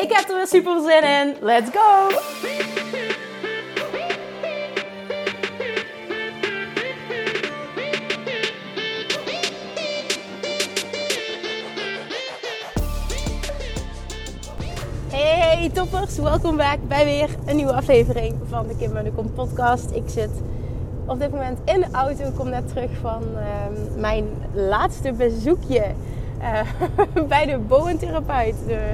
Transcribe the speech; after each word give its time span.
Ik 0.00 0.12
heb 0.12 0.28
er 0.28 0.36
weer 0.36 0.46
super 0.46 0.80
zin 0.80 1.02
in. 1.02 1.36
Let's 1.40 1.70
go! 1.72 2.08
Hey 15.08 15.70
toppers, 15.72 16.18
welkom 16.18 16.56
back 16.56 16.78
bij 16.88 17.04
weer 17.04 17.28
een 17.46 17.56
nieuwe 17.56 17.72
aflevering 17.72 18.34
van 18.48 18.66
de 18.66 18.76
Kim 18.76 19.04
de 19.04 19.12
Kom 19.12 19.32
podcast. 19.32 19.90
Ik 19.90 20.04
zit 20.06 20.30
op 21.06 21.18
dit 21.18 21.30
moment 21.30 21.58
in 21.64 21.80
de 21.80 21.88
auto, 21.92 22.24
ik 22.24 22.34
kom 22.36 22.48
net 22.48 22.68
terug 22.68 22.90
van 23.00 23.22
ehm, 23.22 24.00
mijn 24.00 24.24
laatste 24.52 25.12
bezoekje 25.12 25.84
uh, 26.40 26.60
bij 27.28 27.46
de 27.46 27.58
boventherapeut. 27.58 28.54
De 28.66 28.92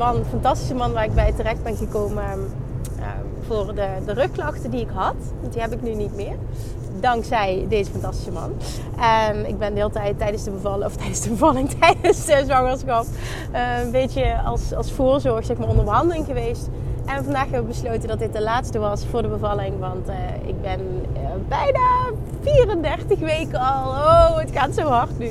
man, 0.00 0.24
fantastische 0.30 0.74
man 0.74 0.92
waar 0.92 1.04
ik 1.04 1.14
bij 1.14 1.32
terecht 1.32 1.62
ben 1.62 1.76
gekomen 1.76 2.24
uh, 2.98 3.06
voor 3.46 3.74
de, 3.74 3.88
de 4.06 4.12
rugklachten 4.12 4.70
die 4.70 4.80
ik 4.80 4.90
had. 4.92 5.14
Die 5.50 5.60
heb 5.60 5.72
ik 5.72 5.82
nu 5.82 5.94
niet 5.94 6.14
meer. 6.14 6.36
Dankzij 7.00 7.66
deze 7.68 7.90
fantastische 7.90 8.30
man. 8.30 8.52
En 9.00 9.46
ik 9.46 9.58
ben 9.58 9.74
de 9.74 9.80
hele 9.80 9.92
tijd 9.92 10.18
tijdens 10.18 10.44
de 10.44 10.50
bevalling, 10.50 10.84
of 10.84 10.96
tijdens 10.96 11.20
de 11.20 11.30
bevalling, 11.30 11.70
tijdens 11.80 12.24
de 12.24 12.42
zwangerschap, 12.44 13.04
een 13.52 13.90
beetje 13.90 14.40
als, 14.44 14.74
als 14.74 14.92
voorzorg, 14.92 15.44
zeg 15.44 15.56
maar, 15.56 15.68
onder 15.68 15.84
behandeling 15.84 16.26
geweest. 16.26 16.68
En 17.06 17.24
vandaag 17.24 17.42
hebben 17.42 17.60
we 17.60 17.66
besloten 17.66 18.08
dat 18.08 18.18
dit 18.18 18.32
de 18.32 18.42
laatste 18.42 18.78
was 18.78 19.06
voor 19.10 19.22
de 19.22 19.28
bevalling. 19.28 19.78
Want 19.78 20.08
uh, 20.08 20.14
ik 20.46 20.62
ben 20.62 20.80
uh, 21.12 21.20
bijna 21.48 21.88
34 22.42 23.18
weken 23.18 23.58
al. 23.58 23.88
Oh, 23.90 24.36
het 24.36 24.50
gaat 24.52 24.74
zo 24.74 24.82
hard 24.82 25.18
nu. 25.18 25.30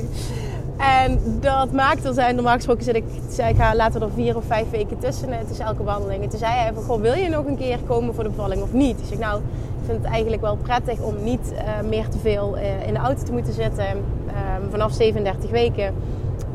En 0.80 1.20
dat 1.40 1.72
maakt 1.72 2.04
er 2.04 2.14
zijn, 2.14 2.34
normaal 2.34 2.54
gesproken 2.54 2.84
zit 2.84 2.94
ik, 2.94 3.04
zei 3.28 3.50
ik 3.50 3.56
ga 3.56 3.74
laten 3.74 4.02
er 4.02 4.10
vier 4.14 4.36
of 4.36 4.44
vijf 4.44 4.70
weken 4.70 4.98
tussen. 4.98 5.28
Is 5.50 5.58
elke 5.58 5.82
wandeling. 5.82 6.22
En 6.22 6.28
toen 6.28 6.38
zei 6.38 6.52
hij 6.52 6.72
van, 6.74 6.82
goh, 6.82 7.00
wil 7.00 7.14
je 7.14 7.28
nog 7.28 7.46
een 7.46 7.56
keer 7.56 7.78
komen 7.86 8.14
voor 8.14 8.24
de 8.24 8.30
bevalling 8.30 8.62
of 8.62 8.72
niet? 8.72 8.98
Dus 8.98 9.10
ik 9.10 9.18
nou, 9.18 9.40
ik 9.80 9.86
vind 9.86 10.02
het 10.02 10.12
eigenlijk 10.12 10.42
wel 10.42 10.56
prettig 10.56 11.00
om 11.00 11.14
niet 11.22 11.52
uh, 11.52 11.88
meer 11.88 12.08
te 12.08 12.18
veel 12.18 12.58
uh, 12.58 12.86
in 12.86 12.94
de 12.94 13.00
auto 13.00 13.22
te 13.22 13.32
moeten 13.32 13.52
zitten 13.52 13.88
um, 13.88 14.70
vanaf 14.70 14.92
37 14.92 15.50
weken. 15.50 15.94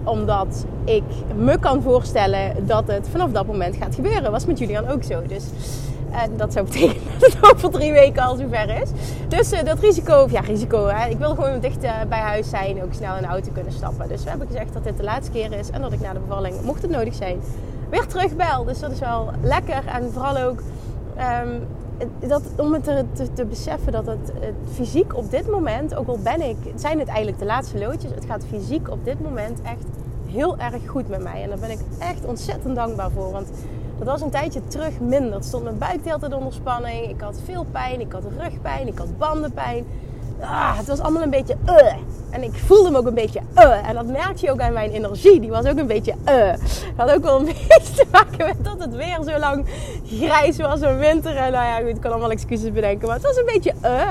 Omdat 0.03 0.65
ik 0.83 1.03
me 1.35 1.59
kan 1.59 1.81
voorstellen 1.81 2.67
dat 2.67 2.87
het 2.87 3.07
vanaf 3.11 3.31
dat 3.31 3.45
moment 3.45 3.75
gaat 3.75 3.95
gebeuren. 3.95 4.31
Was 4.31 4.45
met 4.45 4.59
Julian 4.59 4.87
ook 4.87 5.03
zo. 5.03 5.21
Dus 5.27 5.43
en 6.21 6.37
dat 6.37 6.53
zou 6.53 6.65
betekenen 6.65 7.19
dat 7.19 7.33
het 7.33 7.53
over 7.53 7.71
drie 7.71 7.91
weken 7.91 8.23
al 8.23 8.35
zover 8.35 8.81
is. 8.81 8.89
Dus 9.27 9.53
uh, 9.53 9.63
dat 9.63 9.79
risico, 9.79 10.23
of 10.23 10.31
ja, 10.31 10.39
risico, 10.39 10.87
hè, 10.87 11.09
ik 11.09 11.17
wil 11.17 11.35
gewoon 11.35 11.59
dicht 11.59 11.83
uh, 11.83 11.91
bij 12.09 12.19
huis 12.19 12.49
zijn, 12.49 12.83
ook 12.83 12.93
snel 12.93 13.15
in 13.15 13.21
de 13.21 13.27
auto 13.27 13.51
kunnen 13.53 13.73
stappen. 13.73 14.07
Dus 14.07 14.23
we 14.23 14.29
hebben 14.29 14.47
gezegd 14.47 14.73
dat 14.73 14.83
dit 14.83 14.97
de 14.97 15.03
laatste 15.03 15.31
keer 15.31 15.51
is 15.53 15.69
en 15.69 15.81
dat 15.81 15.91
ik 15.91 16.01
na 16.01 16.13
de 16.13 16.19
bevalling, 16.19 16.61
mocht 16.61 16.81
het 16.81 16.91
nodig 16.91 17.13
zijn, 17.13 17.39
weer 17.89 18.07
terugbel. 18.07 18.63
Dus 18.63 18.79
dat 18.79 18.91
is 18.91 18.99
wel 18.99 19.29
lekker 19.41 19.85
en 19.85 20.11
vooral 20.11 20.37
ook 20.37 20.59
um, 21.43 21.67
dat, 22.27 22.41
om 22.55 22.73
het 22.73 22.83
te, 22.83 23.05
te, 23.13 23.33
te, 23.33 23.45
beseffen 23.45 23.91
dat 23.91 24.05
het, 24.05 24.31
het, 24.39 24.53
fysiek 24.73 25.17
op 25.17 25.31
dit 25.31 25.49
moment, 25.49 25.95
ook 25.95 26.07
al 26.07 26.19
ben 26.23 26.41
ik, 26.41 26.57
zijn 26.75 26.99
het 26.99 27.07
eigenlijk 27.07 27.39
de 27.39 27.45
laatste 27.45 27.77
loodjes, 27.77 28.11
het 28.15 28.25
gaat 28.25 28.45
fysiek 28.49 28.89
op 28.89 29.05
dit 29.05 29.21
moment 29.21 29.61
echt 29.61 29.85
heel 30.25 30.57
erg 30.57 30.87
goed 30.87 31.07
met 31.09 31.23
mij. 31.23 31.43
En 31.43 31.49
daar 31.49 31.59
ben 31.59 31.69
ik 31.69 31.79
echt 31.99 32.25
ontzettend 32.25 32.75
dankbaar 32.75 33.11
voor. 33.11 33.31
Want 33.31 33.47
dat 33.97 34.07
was 34.07 34.21
een 34.21 34.29
tijdje 34.29 34.67
terug 34.67 34.99
minder. 34.99 35.33
Het 35.33 35.45
stond 35.45 35.63
mijn 35.63 35.77
buik 35.77 36.03
de 36.03 36.09
hele 36.09 36.35
onder 36.35 36.53
spanning. 36.53 37.09
Ik 37.09 37.21
had 37.21 37.39
veel 37.45 37.65
pijn. 37.71 37.99
Ik 37.99 38.11
had 38.11 38.23
rugpijn. 38.39 38.87
Ik 38.87 38.97
had 38.97 39.17
bandenpijn. 39.17 39.85
Ah, 40.39 40.77
het 40.77 40.87
was 40.87 40.99
allemaal 40.99 41.21
een 41.21 41.29
beetje 41.29 41.55
uh. 41.65 41.93
En 42.29 42.43
ik 42.43 42.53
voelde 42.53 42.91
me 42.91 42.97
ook 42.97 43.05
een 43.05 43.13
beetje 43.13 43.39
uh. 43.55 43.89
En 43.89 43.95
dat 43.95 44.05
merkte 44.05 44.45
je 44.45 44.51
ook 44.51 44.59
aan 44.59 44.73
mijn 44.73 44.91
energie. 44.91 45.39
Die 45.39 45.49
was 45.49 45.65
ook 45.65 45.77
een 45.77 45.87
beetje 45.87 46.13
uh. 46.29 46.53
Had 46.95 47.11
ook 47.11 47.23
wel 47.23 47.39
een 47.39 47.45
beetje 47.67 47.93
te 47.95 48.05
maken 48.11 48.45
met 48.45 48.63
dat 48.63 48.79
het 48.79 48.95
weer 48.95 49.17
zo 49.25 49.39
lang 49.39 49.65
grijs 50.05 50.57
was 50.57 50.81
en 50.81 50.97
winter. 50.97 51.35
En 51.35 51.51
nou 51.51 51.65
ja, 51.65 51.77
goed, 51.77 51.95
ik 51.95 52.01
kan 52.01 52.11
allemaal 52.11 52.31
excuses 52.31 52.71
bedenken. 52.71 53.07
Maar 53.07 53.15
het 53.15 53.25
was 53.25 53.37
een 53.37 53.45
beetje 53.45 53.73
uh. 53.83 54.09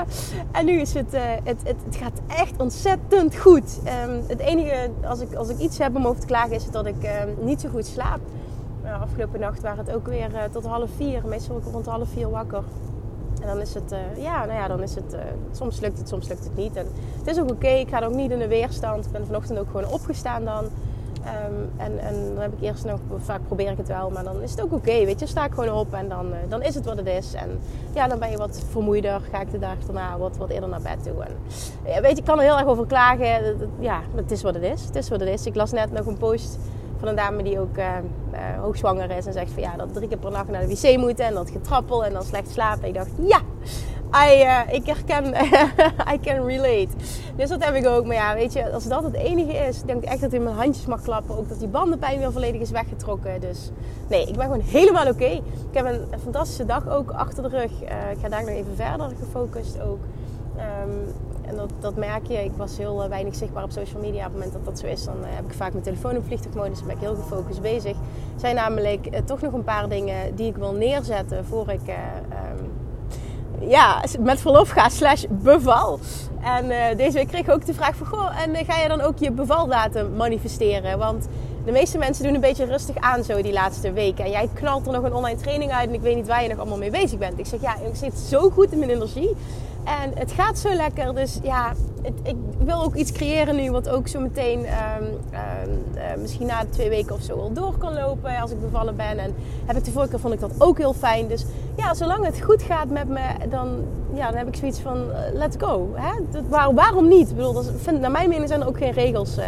En 0.51 0.65
nu 0.65 0.79
is 0.79 0.93
het, 0.93 1.13
uh, 1.13 1.21
het, 1.43 1.57
het, 1.63 1.75
het, 1.85 1.95
gaat 1.95 2.19
echt 2.27 2.53
ontzettend 2.57 3.35
goed. 3.35 3.79
Um, 4.05 4.23
het 4.27 4.39
enige, 4.39 4.89
als 5.07 5.19
ik, 5.19 5.33
als 5.33 5.49
ik 5.49 5.57
iets 5.57 5.77
heb 5.77 5.95
om 5.95 6.07
over 6.07 6.21
te 6.21 6.27
klagen, 6.27 6.51
is 6.51 6.71
dat 6.71 6.85
ik 6.85 6.95
um, 7.03 7.45
niet 7.45 7.61
zo 7.61 7.69
goed 7.69 7.85
slaap. 7.85 8.19
Uh, 8.85 9.01
afgelopen 9.01 9.39
nacht 9.39 9.61
waren 9.61 9.85
het 9.85 9.95
ook 9.95 10.07
weer 10.07 10.31
uh, 10.31 10.43
tot 10.51 10.65
half 10.65 10.89
vier. 10.95 11.21
Meestal 11.25 11.57
ik 11.57 11.63
rond 11.71 11.85
half 11.85 12.09
vier 12.09 12.29
wakker. 12.29 12.63
En 13.41 13.47
dan 13.47 13.61
is 13.61 13.73
het, 13.73 13.91
uh, 13.91 14.23
ja, 14.23 14.45
nou 14.45 14.59
ja, 14.59 14.67
dan 14.67 14.81
is 14.81 14.95
het, 14.95 15.15
soms 15.51 15.79
lukt 15.79 15.97
het, 15.97 16.09
soms 16.09 16.27
lukt 16.27 16.43
het 16.43 16.55
niet. 16.55 16.75
En 16.75 16.87
het 17.17 17.27
is 17.27 17.39
ook 17.39 17.51
oké, 17.51 17.67
ik 17.67 17.89
ga 17.89 18.05
ook 18.05 18.13
niet 18.13 18.31
in 18.31 18.39
de 18.39 18.47
weerstand. 18.47 19.05
Ik 19.05 19.11
ben 19.11 19.25
vanochtend 19.25 19.59
ook 19.59 19.67
gewoon 19.71 19.91
opgestaan 19.91 20.45
dan. 20.45 20.63
Um, 20.63 21.71
en, 21.77 21.99
en 21.99 22.13
dan 22.33 22.41
heb 22.41 22.53
ik 22.53 22.61
eerst 22.61 22.85
nog, 22.85 22.99
vaak 23.17 23.39
probeer 23.45 23.71
ik 23.71 23.77
het 23.77 23.87
wel, 23.87 24.09
maar 24.09 24.23
dan 24.23 24.41
is 24.41 24.51
het 24.51 24.61
ook 24.61 24.73
oké, 24.73 25.05
weet 25.05 25.19
je. 25.19 25.25
Sta 25.25 25.45
ik 25.45 25.53
gewoon 25.53 25.77
op 25.77 25.93
en 25.93 26.09
dan, 26.09 26.25
dan 26.49 26.61
is 26.61 26.75
het 26.75 26.85
wat 26.85 26.97
het 26.97 27.07
is. 27.07 27.33
En 27.33 27.59
ja, 27.93 28.07
dan 28.07 28.19
ben 28.19 28.31
je 28.31 28.37
wat 28.37 28.63
vermoeider, 28.69 29.21
ga 29.31 29.41
ik 29.41 29.51
de 29.51 29.59
dag 29.59 29.77
daarna 29.85 30.17
wat, 30.17 30.37
wat 30.37 30.49
eerder 30.49 30.69
naar 30.69 30.81
bed 30.81 31.03
toe. 31.03 31.23
En, 31.23 31.31
ja, 31.85 32.01
weet 32.01 32.11
je, 32.11 32.17
ik 32.17 32.25
kan 32.25 32.37
er 32.37 32.43
heel 32.43 32.57
erg 32.57 32.67
over 32.67 32.85
klagen. 32.85 33.57
Ja, 33.79 34.01
het 34.15 34.31
is 34.31 34.41
wat 34.41 34.53
het 34.53 34.63
is. 34.63 34.85
Het 34.85 34.95
is 34.95 35.09
wat 35.09 35.19
het 35.19 35.29
is. 35.29 35.45
Ik 35.45 35.55
las 35.55 35.71
net 35.71 35.91
nog 35.91 36.05
een 36.05 36.17
post 36.17 36.57
van 37.05 37.17
een 37.17 37.23
dame 37.23 37.43
die 37.43 37.59
ook 37.59 37.77
uh, 37.77 37.85
uh, 38.33 38.39
hoogzwanger 38.61 39.11
is 39.11 39.25
en 39.25 39.33
zegt 39.33 39.51
van 39.51 39.61
ja, 39.61 39.75
dat 39.77 39.93
drie 39.93 40.07
keer 40.07 40.17
per 40.17 40.31
nacht 40.31 40.49
naar 40.49 40.67
de 40.67 40.67
wc 40.67 40.97
moeten 40.97 41.25
en 41.25 41.33
dat 41.33 41.49
getrappel 41.49 42.05
en 42.05 42.13
dan 42.13 42.23
slecht 42.23 42.49
slapen. 42.49 42.87
Ik 42.87 42.93
dacht, 42.93 43.09
ja, 43.21 43.41
I, 44.27 44.43
uh, 44.43 44.73
ik 44.73 44.85
herken, 44.85 45.25
I 46.13 46.19
can 46.19 46.45
relate. 46.45 46.87
Dus 47.35 47.49
dat 47.49 47.63
heb 47.63 47.75
ik 47.75 47.87
ook. 47.87 48.05
Maar 48.05 48.15
ja, 48.15 48.33
weet 48.33 48.53
je, 48.53 48.71
als 48.71 48.87
dat 48.87 49.03
het 49.03 49.13
enige 49.13 49.53
is, 49.53 49.81
denk 49.81 50.03
ik 50.03 50.09
echt 50.09 50.21
dat 50.21 50.33
in 50.33 50.43
mijn 50.43 50.55
handjes 50.55 50.85
mag 50.85 51.01
klappen. 51.01 51.37
Ook 51.37 51.49
dat 51.49 51.59
die 51.59 51.67
bandenpijn 51.67 52.19
weer 52.19 52.31
volledig 52.31 52.61
is 52.61 52.71
weggetrokken. 52.71 53.41
Dus 53.41 53.71
nee, 54.09 54.27
ik 54.27 54.35
ben 54.35 54.45
gewoon 54.45 54.61
helemaal 54.61 55.07
oké. 55.07 55.23
Okay. 55.23 55.35
Ik 55.71 55.73
heb 55.73 55.85
een, 55.85 56.19
fantastische 56.23 56.65
dag 56.65 56.89
ook 56.89 57.11
achter 57.11 57.43
de 57.43 57.49
rug. 57.49 57.71
ik 58.11 58.17
ga 58.21 58.29
daar 58.29 58.41
nog 58.41 58.49
even 58.49 58.75
verder 58.75 59.11
gefocust 59.19 59.81
ook. 59.81 59.99
Um, 60.57 61.13
en 61.41 61.55
dat, 61.55 61.69
dat 61.79 61.95
merk 61.95 62.27
je. 62.27 62.43
Ik 62.43 62.51
was 62.55 62.77
heel 62.77 63.03
uh, 63.03 63.09
weinig 63.09 63.35
zichtbaar 63.35 63.63
op 63.63 63.71
social 63.71 64.01
media. 64.01 64.19
Op 64.19 64.23
het 64.23 64.33
moment 64.33 64.53
dat 64.53 64.65
dat 64.65 64.79
zo 64.79 64.85
is, 64.87 65.03
dan 65.03 65.15
uh, 65.19 65.25
heb 65.29 65.45
ik 65.45 65.53
vaak 65.53 65.71
mijn 65.71 65.83
telefoon 65.83 66.17
op 66.17 66.25
vliegtuigmodus. 66.25 66.77
Dan 66.77 66.87
ben 66.87 66.95
ik 66.95 67.01
heel 67.01 67.15
gefocust 67.15 67.61
bezig. 67.61 67.91
Er 67.91 68.39
zijn 68.39 68.55
namelijk 68.55 69.07
uh, 69.11 69.19
toch 69.19 69.41
nog 69.41 69.53
een 69.53 69.63
paar 69.63 69.89
dingen 69.89 70.35
die 70.35 70.47
ik 70.47 70.55
wil 70.55 70.73
neerzetten 70.73 71.45
voor 71.45 71.69
ik 71.69 71.81
um, 71.87 72.71
ja, 73.69 74.03
met 74.19 74.41
verlof 74.41 74.69
ga 74.69 74.89
slash 74.89 75.25
beval. 75.29 75.99
En 76.41 76.97
deze 76.97 77.17
week 77.17 77.27
kreeg 77.27 77.41
ik 77.41 77.49
ook 77.49 77.65
de 77.65 77.73
vraag 77.73 77.95
van... 77.95 78.07
Goh, 78.07 78.41
en 78.41 78.65
ga 78.65 78.77
je 78.77 78.87
dan 78.87 79.01
ook 79.01 79.17
je 79.17 79.31
bevaldatum 79.31 80.15
manifesteren? 80.15 80.97
Want 80.97 81.27
de 81.65 81.71
meeste 81.71 81.97
mensen 81.97 82.23
doen 82.23 82.33
een 82.33 82.41
beetje 82.41 82.65
rustig 82.65 82.95
aan 82.97 83.23
zo 83.23 83.41
die 83.41 83.53
laatste 83.53 83.91
weken. 83.91 84.25
En 84.25 84.31
jij 84.31 84.49
knalt 84.53 84.85
er 84.85 84.93
nog 84.93 85.03
een 85.03 85.13
online 85.13 85.39
training 85.39 85.71
uit 85.71 85.87
en 85.87 85.93
ik 85.93 86.01
weet 86.01 86.15
niet 86.15 86.27
waar 86.27 86.43
je 86.43 86.49
nog 86.49 86.57
allemaal 86.57 86.77
mee 86.77 86.91
bezig 86.91 87.19
bent. 87.19 87.39
Ik 87.39 87.45
zeg, 87.45 87.61
ja, 87.61 87.75
ik 87.75 87.95
zit 87.95 88.17
zo 88.17 88.49
goed 88.49 88.71
in 88.71 88.79
mijn 88.79 88.91
energie. 88.91 89.35
En 89.85 90.11
het 90.15 90.31
gaat 90.31 90.57
zo 90.57 90.73
lekker. 90.73 91.15
Dus 91.15 91.39
ja, 91.43 91.73
het, 92.01 92.13
ik 92.23 92.35
wil 92.57 92.83
ook 92.83 92.95
iets 92.95 93.11
creëren 93.11 93.55
nu 93.55 93.71
wat 93.71 93.89
ook 93.89 94.07
zo 94.07 94.19
meteen 94.19 94.59
um, 94.59 95.05
um, 95.05 95.83
uh, 95.95 96.01
misschien 96.21 96.47
na 96.47 96.63
twee 96.69 96.89
weken 96.89 97.15
of 97.15 97.21
zo 97.21 97.39
al 97.39 97.53
door 97.53 97.77
kan 97.77 97.93
lopen 97.93 98.37
als 98.37 98.51
ik 98.51 98.61
bevallen 98.61 98.95
ben. 98.95 99.19
En 99.19 99.35
heb 99.65 99.77
ik 99.77 99.85
de 99.85 99.91
vorige 99.91 100.09
keer 100.09 100.19
vond 100.19 100.33
ik 100.33 100.39
dat 100.39 100.51
ook 100.57 100.77
heel 100.77 100.93
fijn. 100.93 101.27
Dus 101.27 101.45
ja, 101.75 101.93
zolang 101.93 102.25
het 102.25 102.41
goed 102.41 102.61
gaat 102.61 102.89
met 102.89 103.07
me, 103.07 103.21
dan, 103.49 103.83
ja, 104.13 104.27
dan 104.27 104.37
heb 104.37 104.47
ik 104.47 104.55
zoiets 104.55 104.79
van 104.79 104.97
uh, 104.97 105.17
let's 105.33 105.55
go. 105.59 105.89
Hè? 105.93 106.11
Dat, 106.31 106.43
waar, 106.49 106.73
waarom 106.73 107.07
niet? 107.07 107.29
Ik 107.29 107.35
bedoel, 107.35 107.53
dat 107.53 107.71
vind, 107.77 107.99
naar 107.99 108.11
mijn 108.11 108.29
mening 108.29 108.47
zijn 108.47 108.61
er 108.61 108.67
ook 108.67 108.77
geen 108.77 108.91
regels 108.91 109.37
uh, 109.37 109.45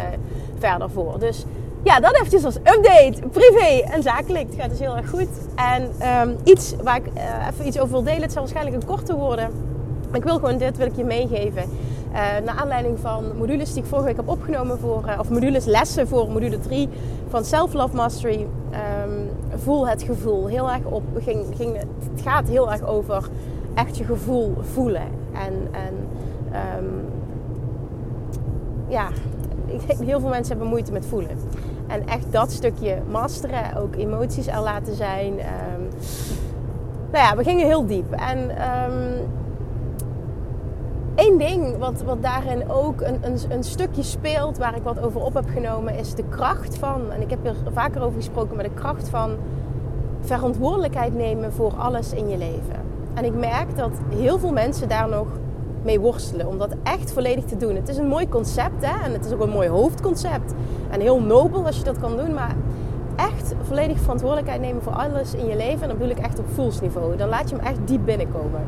verder 0.58 0.90
voor. 0.90 1.18
Dus 1.18 1.44
ja, 1.82 2.00
dat 2.00 2.14
eventjes 2.14 2.44
als 2.44 2.56
update. 2.56 3.28
Privé 3.32 3.82
en 3.92 4.02
zakelijk. 4.02 4.46
Het 4.46 4.60
gaat 4.60 4.70
dus 4.70 4.78
heel 4.78 4.96
erg 4.96 5.10
goed. 5.10 5.28
En 5.54 6.08
um, 6.20 6.36
iets 6.44 6.74
waar 6.82 6.96
ik 6.96 7.06
even 7.50 7.66
iets 7.66 7.78
over 7.78 7.92
wil 7.92 8.02
delen. 8.02 8.22
Het 8.22 8.32
zal 8.32 8.42
waarschijnlijk 8.42 8.76
een 8.76 8.88
korte 8.88 9.16
worden. 9.16 9.50
Ik 10.12 10.24
wil 10.24 10.34
gewoon 10.34 10.58
dit 10.58 10.76
wil 10.76 10.86
ik 10.86 10.96
je 10.96 11.04
meegeven. 11.04 11.62
Uh, 11.62 12.14
naar 12.44 12.54
aanleiding 12.56 12.98
van 12.98 13.36
modules 13.36 13.72
die 13.72 13.82
ik 13.82 13.88
vorige 13.88 14.06
week 14.06 14.16
heb 14.16 14.28
opgenomen 14.28 14.78
voor, 14.78 15.04
uh, 15.06 15.18
of 15.18 15.30
modules 15.30 15.64
lessen 15.64 16.08
voor 16.08 16.30
module 16.30 16.58
3 16.58 16.88
van 17.28 17.44
Self 17.44 17.72
Love 17.72 17.96
Mastery. 17.96 18.46
Um, 19.06 19.30
voel 19.58 19.88
het 19.88 20.02
gevoel. 20.02 20.46
Heel 20.46 20.70
erg 20.70 20.84
op, 20.84 21.02
ging, 21.18 21.44
ging, 21.56 21.76
het 21.76 22.22
gaat 22.22 22.48
heel 22.48 22.72
erg 22.72 22.86
over 22.86 23.28
echt 23.74 23.96
je 23.96 24.04
gevoel 24.04 24.54
voelen. 24.72 25.08
En, 25.32 25.68
en 25.70 25.94
um, 26.78 27.04
ja, 28.88 29.08
heel 30.04 30.20
veel 30.20 30.28
mensen 30.28 30.48
hebben 30.48 30.66
moeite 30.66 30.92
met 30.92 31.06
voelen. 31.06 31.38
En 31.86 32.06
echt 32.06 32.32
dat 32.32 32.50
stukje 32.50 32.98
masteren, 33.10 33.76
ook 33.76 33.96
emoties 33.96 34.46
er 34.46 34.60
laten 34.60 34.94
zijn. 34.94 35.32
Um, 35.32 35.88
nou 37.12 37.24
ja, 37.24 37.36
we 37.36 37.42
gingen 37.42 37.66
heel 37.66 37.86
diep. 37.86 38.12
En 38.12 38.50
ding 41.38 41.78
wat, 41.78 42.02
wat 42.02 42.22
daarin 42.22 42.70
ook 42.70 43.00
een, 43.00 43.18
een, 43.20 43.38
een, 43.48 43.64
stukje 43.64 44.02
speelt, 44.02 44.58
waar 44.58 44.76
ik 44.76 44.82
wat 44.82 45.00
over 45.00 45.20
op 45.20 45.34
heb 45.34 45.48
genomen, 45.48 45.94
is 45.94 46.14
de 46.14 46.24
kracht 46.28 46.78
van, 46.78 47.12
en 47.12 47.20
ik 47.20 47.30
heb 47.30 47.46
er 47.46 47.56
vaker 47.72 48.02
over 48.02 48.16
gesproken, 48.16 48.54
maar 48.54 48.64
de 48.64 48.74
kracht 48.74 49.08
van 49.08 49.36
verantwoordelijkheid 50.20 51.14
nemen 51.14 51.52
voor 51.52 51.74
alles 51.74 52.12
in 52.12 52.28
je 52.28 52.38
leven. 52.38 52.76
En 53.14 53.24
ik 53.24 53.34
merk 53.34 53.76
dat 53.76 53.90
heel 54.08 54.38
veel 54.38 54.52
mensen 54.52 54.88
daar 54.88 55.08
nog 55.08 55.26
mee 55.82 56.00
worstelen 56.00 56.46
om 56.46 56.58
dat 56.58 56.74
echt 56.82 57.12
volledig 57.12 57.44
te 57.44 57.56
doen. 57.56 57.74
Het 57.74 57.88
is 57.88 57.96
een 57.96 58.08
mooi 58.08 58.28
concept 58.28 58.86
hè? 58.86 59.04
en 59.04 59.12
het 59.12 59.24
is 59.24 59.32
ook 59.32 59.40
een 59.40 59.50
mooi 59.50 59.68
hoofdconcept. 59.68 60.52
En 60.90 61.00
heel 61.00 61.20
nobel 61.20 61.66
als 61.66 61.76
je 61.76 61.84
dat 61.84 61.98
kan 61.98 62.16
doen, 62.16 62.34
maar 62.34 62.56
echt 63.16 63.54
volledig 63.62 63.98
verantwoordelijkheid 64.00 64.60
nemen 64.60 64.82
voor 64.82 64.92
alles 64.92 65.34
in 65.34 65.46
je 65.46 65.56
leven. 65.56 65.82
En 65.82 65.88
dan 65.88 65.98
bedoel 65.98 66.16
ik 66.16 66.18
echt 66.18 66.38
op 66.38 66.44
voelsniveau. 66.54 67.16
Dan 67.16 67.28
laat 67.28 67.50
je 67.50 67.56
hem 67.56 67.64
echt 67.64 67.78
diep 67.84 68.04
binnenkomen. 68.04 68.60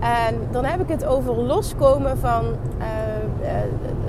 En 0.00 0.34
dan 0.50 0.64
heb 0.64 0.80
ik 0.80 0.88
het 0.88 1.04
over 1.04 1.34
loskomen 1.34 2.18
van 2.18 2.44
uh, 2.44 2.86
uh, 3.42 3.48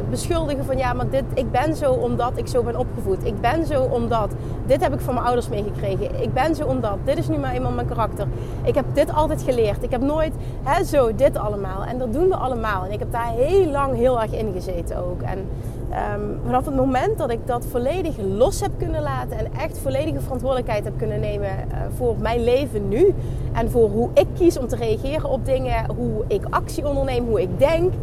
beschuldigen 0.09 0.65
van 0.65 0.77
ja, 0.77 0.93
maar 0.93 1.09
dit, 1.09 1.23
ik 1.33 1.51
ben 1.51 1.75
zo 1.75 1.91
omdat 1.91 2.37
ik 2.37 2.47
zo 2.47 2.63
ben 2.63 2.75
opgevoed. 2.75 3.25
Ik 3.25 3.41
ben 3.41 3.65
zo 3.65 3.81
omdat. 3.81 4.31
Dit 4.65 4.81
heb 4.81 4.93
ik 4.93 4.99
van 4.99 5.13
mijn 5.13 5.25
ouders 5.25 5.49
meegekregen. 5.49 6.21
Ik 6.21 6.33
ben 6.33 6.55
zo 6.55 6.65
omdat. 6.65 6.97
Dit 7.03 7.17
is 7.17 7.27
nu 7.27 7.37
maar 7.37 7.53
eenmaal 7.53 7.71
mijn 7.71 7.87
karakter. 7.87 8.27
Ik 8.63 8.75
heb 8.75 8.85
dit 8.93 9.13
altijd 9.13 9.41
geleerd. 9.41 9.83
Ik 9.83 9.91
heb 9.91 10.01
nooit 10.01 10.33
hè, 10.63 10.83
zo 10.83 11.15
dit 11.15 11.37
allemaal. 11.37 11.83
En 11.83 11.97
dat 11.97 12.13
doen 12.13 12.27
we 12.27 12.35
allemaal. 12.35 12.85
En 12.85 12.91
ik 12.91 12.99
heb 12.99 13.11
daar 13.11 13.31
heel 13.31 13.65
lang 13.65 13.95
heel 13.95 14.21
erg 14.21 14.33
in 14.33 14.51
gezeten 14.53 14.97
ook. 14.97 15.21
En 15.21 15.47
um, 15.91 16.39
vanaf 16.45 16.65
het 16.65 16.75
moment 16.75 17.17
dat 17.17 17.31
ik 17.31 17.39
dat 17.47 17.65
volledig 17.65 18.15
los 18.17 18.61
heb 18.61 18.71
kunnen 18.77 19.01
laten 19.01 19.37
en 19.37 19.53
echt 19.59 19.77
volledige 19.77 20.19
verantwoordelijkheid 20.19 20.83
heb 20.83 20.97
kunnen 20.97 21.19
nemen 21.19 21.49
uh, 21.49 21.77
voor 21.95 22.15
mijn 22.19 22.43
leven 22.43 22.87
nu 22.87 23.13
en 23.53 23.71
voor 23.71 23.89
hoe 23.89 24.09
ik 24.13 24.27
kies 24.37 24.57
om 24.57 24.67
te 24.67 24.75
reageren 24.75 25.29
op 25.29 25.45
dingen, 25.45 25.95
hoe 25.95 26.23
ik 26.27 26.41
actie 26.49 26.87
onderneem, 26.87 27.27
hoe 27.27 27.41
ik 27.41 27.59
denk, 27.59 27.93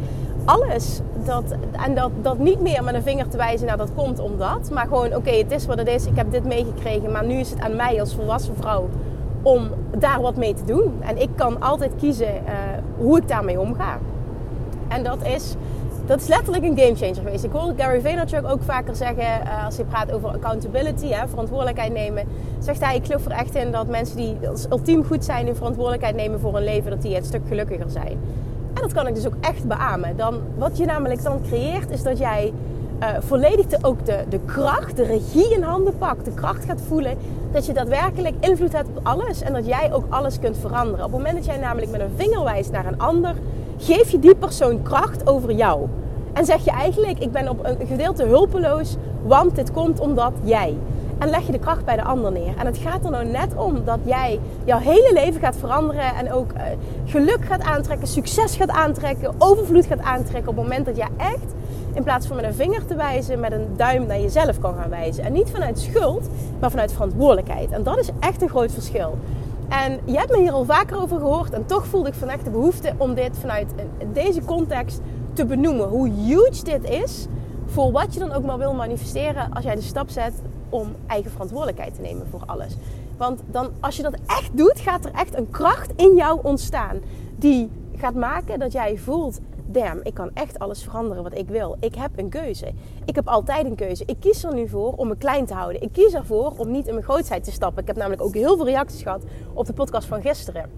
alles. 0.44 1.00
Dat, 1.24 1.44
en 1.72 1.94
dat, 1.94 2.10
dat 2.22 2.38
niet 2.38 2.60
meer 2.60 2.84
met 2.84 2.94
een 2.94 3.02
vinger 3.02 3.28
te 3.28 3.36
wijzen 3.36 3.66
naar 3.66 3.76
dat 3.76 3.94
komt 3.94 4.18
omdat, 4.18 4.70
maar 4.70 4.86
gewoon 4.86 5.14
oké, 5.14 5.30
het 5.30 5.52
is 5.52 5.66
wat 5.66 5.78
het 5.78 5.88
is, 5.88 6.06
ik 6.06 6.16
heb 6.16 6.30
dit 6.30 6.44
meegekregen, 6.44 7.12
maar 7.12 7.26
nu 7.26 7.34
is 7.34 7.50
het 7.50 7.60
aan 7.60 7.76
mij 7.76 8.00
als 8.00 8.14
volwassen 8.14 8.56
vrouw 8.56 8.88
om 9.42 9.70
daar 9.98 10.20
wat 10.20 10.36
mee 10.36 10.54
te 10.54 10.64
doen. 10.64 10.92
En 11.00 11.22
ik 11.22 11.28
kan 11.34 11.60
altijd 11.60 11.92
kiezen 11.98 12.34
uh, 12.34 12.52
hoe 12.98 13.18
ik 13.18 13.28
daarmee 13.28 13.60
omga. 13.60 13.98
En 14.88 15.02
dat 15.02 15.26
is 15.26 15.54
dat 16.06 16.20
is 16.20 16.26
letterlijk 16.26 16.64
een 16.64 16.78
gamechanger 16.78 17.14
geweest. 17.14 17.44
Ik 17.44 17.52
hoor 17.52 17.72
Gary 17.76 18.00
Vaynerchuk 18.00 18.46
ook 18.48 18.62
vaker 18.62 18.96
zeggen, 18.96 19.24
uh, 19.24 19.64
als 19.64 19.76
hij 19.76 19.84
praat 19.84 20.12
over 20.12 20.28
accountability, 20.28 21.06
hè, 21.06 21.28
verantwoordelijkheid 21.28 21.92
nemen, 21.92 22.24
zegt 22.58 22.84
hij, 22.84 22.96
ik 22.96 23.04
geloof 23.04 23.24
er 23.24 23.30
echt 23.30 23.54
in 23.54 23.72
dat 23.72 23.86
mensen 23.86 24.16
die 24.16 24.36
ultiem 24.70 25.04
goed 25.04 25.24
zijn 25.24 25.46
in 25.46 25.54
verantwoordelijkheid 25.54 26.16
nemen 26.16 26.40
voor 26.40 26.54
hun 26.54 26.64
leven, 26.64 26.90
dat 26.90 27.02
die 27.02 27.16
een 27.16 27.24
stuk 27.24 27.42
gelukkiger 27.48 27.90
zijn. 27.90 28.18
En 28.74 28.82
dat 28.82 28.92
kan 28.92 29.06
ik 29.06 29.14
dus 29.14 29.26
ook 29.26 29.36
echt 29.40 29.64
beamen. 29.64 30.16
Dan, 30.16 30.40
wat 30.58 30.76
je 30.76 30.84
namelijk 30.84 31.22
dan 31.22 31.40
creëert, 31.48 31.90
is 31.90 32.02
dat 32.02 32.18
jij 32.18 32.52
uh, 33.00 33.08
volledig 33.18 33.66
de, 33.66 33.78
ook 33.82 34.04
de 34.06 34.40
kracht, 34.44 34.96
de 34.96 35.04
regie 35.04 35.54
in 35.54 35.62
handen 35.62 35.98
pakt, 35.98 36.24
de 36.24 36.34
kracht 36.34 36.64
gaat 36.64 36.80
voelen, 36.88 37.16
dat 37.52 37.66
je 37.66 37.72
daadwerkelijk 37.72 38.34
invloed 38.40 38.72
hebt 38.72 38.88
op 38.88 39.06
alles 39.06 39.42
en 39.42 39.52
dat 39.52 39.66
jij 39.66 39.92
ook 39.92 40.04
alles 40.08 40.38
kunt 40.38 40.56
veranderen. 40.58 41.04
Op 41.04 41.12
het 41.12 41.20
moment 41.20 41.36
dat 41.36 41.44
jij 41.44 41.56
namelijk 41.56 41.90
met 41.90 42.00
een 42.00 42.10
vinger 42.16 42.44
wijst 42.44 42.70
naar 42.70 42.86
een 42.86 42.98
ander, 42.98 43.34
geef 43.76 44.10
je 44.10 44.18
die 44.18 44.34
persoon 44.34 44.82
kracht 44.82 45.28
over 45.28 45.52
jou. 45.52 45.88
En 46.32 46.44
zeg 46.44 46.64
je 46.64 46.70
eigenlijk, 46.70 47.18
ik 47.18 47.32
ben 47.32 47.48
op 47.48 47.64
een 47.64 47.86
gedeelte 47.86 48.24
hulpeloos, 48.24 48.96
want 49.22 49.54
dit 49.54 49.72
komt 49.72 50.00
omdat 50.00 50.32
jij. 50.42 50.76
En 51.18 51.30
leg 51.30 51.46
je 51.46 51.52
de 51.52 51.58
kracht 51.58 51.84
bij 51.84 51.96
de 51.96 52.02
ander 52.02 52.32
neer. 52.32 52.56
En 52.58 52.66
het 52.66 52.78
gaat 52.78 53.04
er 53.04 53.10
nou 53.10 53.24
net 53.24 53.54
om 53.56 53.84
dat 53.84 53.98
jij 54.04 54.40
jouw 54.64 54.78
hele 54.78 55.10
leven 55.12 55.40
gaat 55.40 55.56
veranderen. 55.56 56.14
En 56.14 56.32
ook 56.32 56.52
uh, 56.52 56.62
geluk 57.04 57.44
gaat 57.44 57.62
aantrekken, 57.62 58.08
succes 58.08 58.56
gaat 58.56 58.68
aantrekken, 58.68 59.34
overvloed 59.38 59.86
gaat 59.86 60.00
aantrekken. 60.00 60.50
Op 60.50 60.56
het 60.56 60.64
moment 60.64 60.86
dat 60.86 60.96
jij 60.96 61.08
echt, 61.16 61.54
in 61.92 62.02
plaats 62.02 62.26
van 62.26 62.36
met 62.36 62.44
een 62.44 62.54
vinger 62.54 62.86
te 62.86 62.94
wijzen, 62.94 63.40
met 63.40 63.52
een 63.52 63.66
duim 63.76 64.06
naar 64.06 64.20
jezelf 64.20 64.58
kan 64.58 64.74
gaan 64.74 64.90
wijzen. 64.90 65.24
En 65.24 65.32
niet 65.32 65.50
vanuit 65.50 65.78
schuld, 65.78 66.28
maar 66.60 66.70
vanuit 66.70 66.92
verantwoordelijkheid. 66.92 67.70
En 67.70 67.82
dat 67.82 67.98
is 67.98 68.10
echt 68.20 68.42
een 68.42 68.48
groot 68.48 68.72
verschil. 68.72 69.18
En 69.68 70.00
je 70.04 70.18
hebt 70.18 70.30
me 70.30 70.38
hier 70.38 70.52
al 70.52 70.64
vaker 70.64 71.00
over 71.00 71.18
gehoord. 71.18 71.52
En 71.52 71.66
toch 71.66 71.86
voelde 71.86 72.08
ik 72.08 72.14
vandaag 72.14 72.42
de 72.42 72.50
behoefte 72.50 72.92
om 72.96 73.14
dit 73.14 73.38
vanuit 73.38 73.72
deze 74.12 74.44
context 74.44 75.00
te 75.32 75.46
benoemen. 75.46 75.88
Hoe 75.88 76.08
huge 76.08 76.64
dit 76.64 76.90
is 76.90 77.26
voor 77.66 77.92
wat 77.92 78.14
je 78.14 78.20
dan 78.20 78.32
ook 78.32 78.44
maar 78.44 78.58
wil 78.58 78.74
manifesteren 78.74 79.52
als 79.52 79.64
jij 79.64 79.74
de 79.74 79.80
stap 79.80 80.10
zet 80.10 80.32
om 80.68 80.94
eigen 81.06 81.30
verantwoordelijkheid 81.30 81.94
te 81.94 82.00
nemen 82.00 82.26
voor 82.30 82.42
alles. 82.46 82.76
Want 83.16 83.42
dan, 83.50 83.70
als 83.80 83.96
je 83.96 84.02
dat 84.02 84.16
echt 84.26 84.56
doet, 84.56 84.80
gaat 84.80 85.04
er 85.04 85.12
echt 85.12 85.36
een 85.36 85.50
kracht 85.50 85.92
in 85.96 86.14
jou 86.14 86.38
ontstaan. 86.42 87.00
Die 87.36 87.70
gaat 87.96 88.14
maken 88.14 88.58
dat 88.58 88.72
jij 88.72 88.98
voelt: 88.98 89.40
ik 90.02 90.14
kan 90.14 90.30
echt 90.34 90.58
alles 90.58 90.82
veranderen 90.82 91.22
wat 91.22 91.38
ik 91.38 91.48
wil. 91.48 91.76
Ik 91.80 91.94
heb 91.94 92.10
een 92.16 92.28
keuze. 92.28 92.72
Ik 93.04 93.14
heb 93.14 93.28
altijd 93.28 93.66
een 93.66 93.74
keuze. 93.74 94.02
Ik 94.06 94.16
kies 94.20 94.44
er 94.44 94.54
nu 94.54 94.68
voor 94.68 94.92
om 94.92 95.08
me 95.08 95.16
klein 95.16 95.46
te 95.46 95.54
houden. 95.54 95.82
Ik 95.82 95.92
kies 95.92 96.14
ervoor 96.14 96.52
om 96.56 96.70
niet 96.70 96.86
in 96.86 96.92
mijn 96.92 97.04
grootheid 97.04 97.44
te 97.44 97.52
stappen. 97.52 97.80
Ik 97.82 97.86
heb 97.86 97.96
namelijk 97.96 98.22
ook 98.22 98.34
heel 98.34 98.56
veel 98.56 98.66
reacties 98.66 99.02
gehad 99.02 99.22
op 99.52 99.66
de 99.66 99.72
podcast 99.72 100.06
van 100.06 100.20
gisteren. 100.20 100.70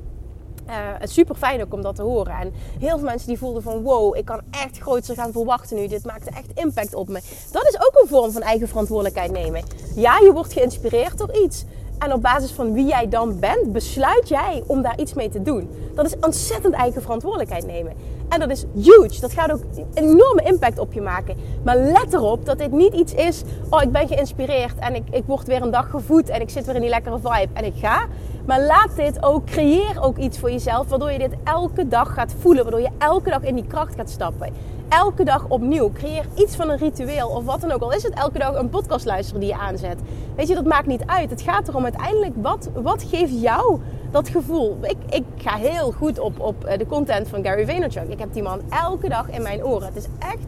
Uh, 0.67 0.75
het 0.75 1.11
super 1.11 1.35
fijn 1.35 1.63
ook 1.63 1.73
om 1.73 1.83
dat 1.83 1.97
te 1.97 2.03
horen. 2.03 2.33
En 2.39 2.53
heel 2.79 2.99
veel 2.99 3.07
mensen 3.07 3.29
die 3.29 3.39
voelden 3.39 3.63
van 3.63 3.83
wow, 3.83 4.17
ik 4.17 4.25
kan 4.25 4.41
echt 4.51 4.79
groter 4.79 5.15
gaan 5.15 5.33
verwachten 5.33 5.77
nu. 5.77 5.87
Dit 5.87 6.05
maakte 6.05 6.31
echt 6.31 6.51
impact 6.55 6.95
op 6.95 7.09
me. 7.09 7.21
Dat 7.53 7.67
is 7.67 7.77
ook 7.77 8.03
een 8.03 8.09
vorm 8.09 8.31
van 8.31 8.43
eigen 8.43 8.69
verantwoordelijkheid 8.69 9.31
nemen. 9.31 9.63
Ja, 9.95 10.19
je 10.19 10.33
wordt 10.33 10.53
geïnspireerd 10.53 11.19
door 11.19 11.37
iets. 11.45 11.65
En 11.99 12.13
op 12.13 12.23
basis 12.23 12.51
van 12.51 12.73
wie 12.73 12.87
jij 12.87 13.09
dan 13.09 13.39
bent, 13.39 13.73
besluit 13.73 14.29
jij 14.29 14.63
om 14.67 14.83
daar 14.83 15.01
iets 15.01 15.15
mee 15.15 15.29
te 15.29 15.43
doen. 15.43 15.71
Dat 15.95 16.07
is 16.07 16.15
ontzettend 16.21 16.75
eigen 16.75 17.03
verantwoordelijkheid 17.03 17.67
nemen. 17.67 17.93
En 18.29 18.41
dat 18.41 18.51
is 18.51 18.65
huge. 18.75 19.21
Dat 19.21 19.33
gaat 19.33 19.53
ook 19.53 19.61
een 19.75 19.87
enorme 19.95 20.43
impact 20.43 20.79
op 20.79 20.93
je 20.93 21.01
maken. 21.01 21.37
Maar 21.65 21.77
let 21.77 22.13
erop 22.13 22.47
dat 22.47 22.59
dit 22.59 22.73
niet 22.73 22.95
iets 22.95 23.15
is. 23.15 23.43
Oh, 23.71 23.83
ik 23.83 23.93
ben 23.93 24.09
geïnspireerd 24.09 24.79
en 24.79 24.95
ik, 24.95 25.03
ik 25.11 25.23
word 25.27 25.47
weer 25.47 25.63
een 25.63 25.71
dag 25.71 25.91
gevoed 25.91 26.29
en 26.29 26.41
ik 26.41 26.51
zit 26.51 26.67
weer 26.67 26.75
in 26.75 26.81
die 26.81 26.91
lekkere 26.91 27.19
vibe 27.19 27.49
en 27.53 27.65
ik 27.65 27.75
ga. 27.77 28.07
Maar 28.47 28.63
laat 28.63 28.97
dit 28.97 29.25
ook, 29.25 29.45
creëer 29.45 30.03
ook 30.03 30.17
iets 30.17 30.39
voor 30.39 30.51
jezelf, 30.51 30.89
waardoor 30.89 31.13
je 31.13 31.19
dit 31.19 31.35
elke 31.45 31.89
dag 31.89 32.15
gaat 32.15 32.35
voelen. 32.39 32.63
Waardoor 32.63 32.81
je 32.83 32.91
elke 32.99 33.31
dag 33.31 33.43
in 33.43 33.55
die 33.55 33.67
kracht 33.67 33.95
gaat 33.95 34.11
stappen. 34.11 34.53
Elke 34.89 35.25
dag 35.25 35.45
opnieuw. 35.49 35.93
Creëer 35.93 36.25
iets 36.35 36.57
van 36.57 36.71
een 36.71 36.79
ritueel 36.79 37.29
of 37.29 37.45
wat 37.45 37.61
dan 37.61 37.73
ook. 37.73 37.83
Al 37.83 37.93
is 37.93 38.03
het 38.03 38.15
elke 38.15 38.39
dag 38.39 38.55
een 38.55 38.69
podcast 38.69 39.07
luisteren 39.07 39.41
die 39.41 39.49
je 39.49 39.59
aanzet. 39.59 39.99
Weet 40.37 40.49
je, 40.49 40.55
dat 40.55 40.65
maakt 40.65 40.87
niet 40.87 41.03
uit. 41.07 41.31
Het 41.31 41.43
gaat 41.43 41.69
erom 41.69 41.83
uiteindelijk, 41.83 42.35
wat, 42.37 42.69
wat 42.75 43.03
geeft 43.03 43.41
jou 43.41 43.81
dat 44.11 44.29
gevoel? 44.29 44.79
Ik, 44.83 44.97
ik 45.11 45.25
ga 45.37 45.57
heel 45.57 45.93
goed 45.93 46.19
op, 46.19 46.41
op 46.41 46.65
eh, 46.65 46.79
de 46.79 46.87
content 46.87 47.29
van 47.29 47.45
Gary 47.45 47.67
Vaynerchuk. 47.67 48.09
Ik 48.09 48.19
heb 48.19 48.33
die 48.33 48.43
man 48.43 48.61
elke 48.71 49.09
dag 49.09 49.31
in 49.31 49.43
mijn 49.43 49.65
oren. 49.65 49.87
Het 49.87 49.97
is 49.97 50.07
echt 50.19 50.47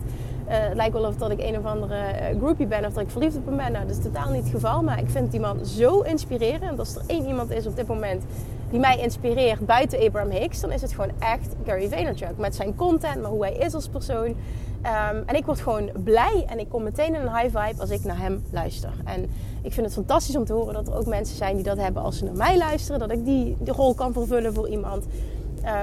uh, 0.50 0.56
het 0.58 0.76
lijkt 0.76 0.92
wel 0.92 1.04
of 1.04 1.16
dat 1.16 1.30
ik 1.30 1.40
een 1.40 1.58
of 1.58 1.64
andere 1.64 1.94
uh, 1.94 2.38
groupie 2.38 2.66
ben 2.66 2.84
of 2.84 2.92
dat 2.92 3.02
ik 3.02 3.10
verliefd 3.10 3.36
op 3.36 3.46
hem 3.46 3.56
ben. 3.56 3.72
Nou, 3.72 3.86
dat 3.86 3.96
is 3.96 4.02
totaal 4.02 4.30
niet 4.30 4.42
het 4.42 4.52
geval. 4.52 4.82
Maar 4.82 4.98
ik 4.98 5.10
vind 5.10 5.30
die 5.30 5.40
man 5.40 5.64
zo 5.64 6.00
inspirerend. 6.00 6.78
Als 6.78 6.94
er 6.94 7.02
één 7.06 7.26
iemand 7.26 7.50
is 7.50 7.66
op 7.66 7.76
dit 7.76 7.86
moment 7.86 8.24
die 8.70 8.80
mij 8.80 8.98
inspireert 8.98 9.66
buiten 9.66 10.00
Abraham 10.00 10.30
Hicks, 10.30 10.60
dan 10.60 10.72
is 10.72 10.82
het 10.82 10.92
gewoon 10.92 11.10
echt 11.18 11.54
Gary 11.64 11.88
Vaynerchuk. 11.88 12.36
Met 12.36 12.54
zijn 12.54 12.74
content, 12.74 13.22
maar 13.22 13.30
hoe 13.30 13.42
hij 13.42 13.54
is 13.54 13.74
als 13.74 13.88
persoon. 13.88 14.34
Um, 14.86 15.22
en 15.26 15.34
ik 15.34 15.44
word 15.44 15.60
gewoon 15.60 15.90
blij 16.04 16.44
en 16.48 16.58
ik 16.58 16.68
kom 16.68 16.82
meteen 16.82 17.14
in 17.14 17.20
een 17.20 17.36
high 17.36 17.58
vibe 17.58 17.80
als 17.80 17.90
ik 17.90 18.04
naar 18.04 18.18
hem 18.18 18.44
luister. 18.50 18.92
En 19.04 19.30
ik 19.62 19.72
vind 19.72 19.86
het 19.86 19.94
fantastisch 19.94 20.36
om 20.36 20.44
te 20.44 20.52
horen 20.52 20.74
dat 20.74 20.88
er 20.88 20.96
ook 20.96 21.06
mensen 21.06 21.36
zijn 21.36 21.54
die 21.54 21.64
dat 21.64 21.76
hebben 21.76 22.02
als 22.02 22.18
ze 22.18 22.24
naar 22.24 22.36
mij 22.36 22.58
luisteren. 22.58 22.98
Dat 22.98 23.10
ik 23.10 23.24
die, 23.24 23.56
rol 23.64 23.94
kan 23.94 24.12
vervullen 24.12 24.54
voor 24.54 24.68
iemand. 24.68 25.04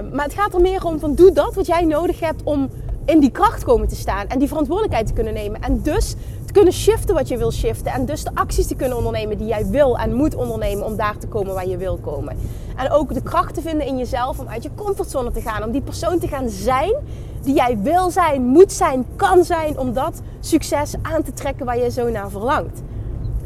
Um, 0.01 0.09
maar 0.15 0.25
het 0.25 0.33
gaat 0.33 0.53
er 0.53 0.61
meer 0.61 0.85
om 0.85 0.99
van 0.99 1.15
doe 1.15 1.31
dat 1.31 1.53
wat 1.53 1.65
jij 1.65 1.85
nodig 1.85 2.19
hebt 2.19 2.43
om 2.43 2.69
in 3.05 3.19
die 3.19 3.31
kracht 3.31 3.63
komen 3.63 3.87
te 3.87 3.95
staan 3.95 4.27
en 4.27 4.39
die 4.39 4.47
verantwoordelijkheid 4.47 5.07
te 5.07 5.13
kunnen 5.13 5.33
nemen. 5.33 5.61
En 5.61 5.81
dus 5.81 6.15
te 6.45 6.53
kunnen 6.53 6.73
shiften 6.73 7.15
wat 7.15 7.27
je 7.27 7.37
wil 7.37 7.51
shiften. 7.51 7.91
En 7.91 8.05
dus 8.05 8.23
de 8.23 8.29
acties 8.33 8.67
te 8.67 8.75
kunnen 8.75 8.97
ondernemen 8.97 9.37
die 9.37 9.47
jij 9.47 9.65
wil 9.65 9.97
en 9.97 10.13
moet 10.13 10.35
ondernemen 10.35 10.85
om 10.85 10.95
daar 10.95 11.17
te 11.17 11.27
komen 11.27 11.53
waar 11.53 11.67
je 11.67 11.77
wil 11.77 11.97
komen. 11.97 12.37
En 12.75 12.91
ook 12.91 13.13
de 13.13 13.21
kracht 13.21 13.53
te 13.53 13.61
vinden 13.61 13.87
in 13.87 13.97
jezelf 13.97 14.39
om 14.39 14.47
uit 14.47 14.63
je 14.63 14.69
comfortzone 14.75 15.31
te 15.31 15.41
gaan. 15.41 15.63
Om 15.63 15.71
die 15.71 15.81
persoon 15.81 16.19
te 16.19 16.27
gaan 16.27 16.49
zijn 16.49 16.95
die 17.43 17.55
jij 17.55 17.77
wil 17.77 18.09
zijn, 18.09 18.45
moet 18.45 18.71
zijn, 18.71 19.05
kan 19.15 19.43
zijn. 19.43 19.79
Om 19.79 19.93
dat 19.93 20.21
succes 20.39 20.95
aan 21.01 21.23
te 21.23 21.33
trekken 21.33 21.65
waar 21.65 21.77
je 21.77 21.91
zo 21.91 22.09
naar 22.09 22.29
verlangt. 22.29 22.81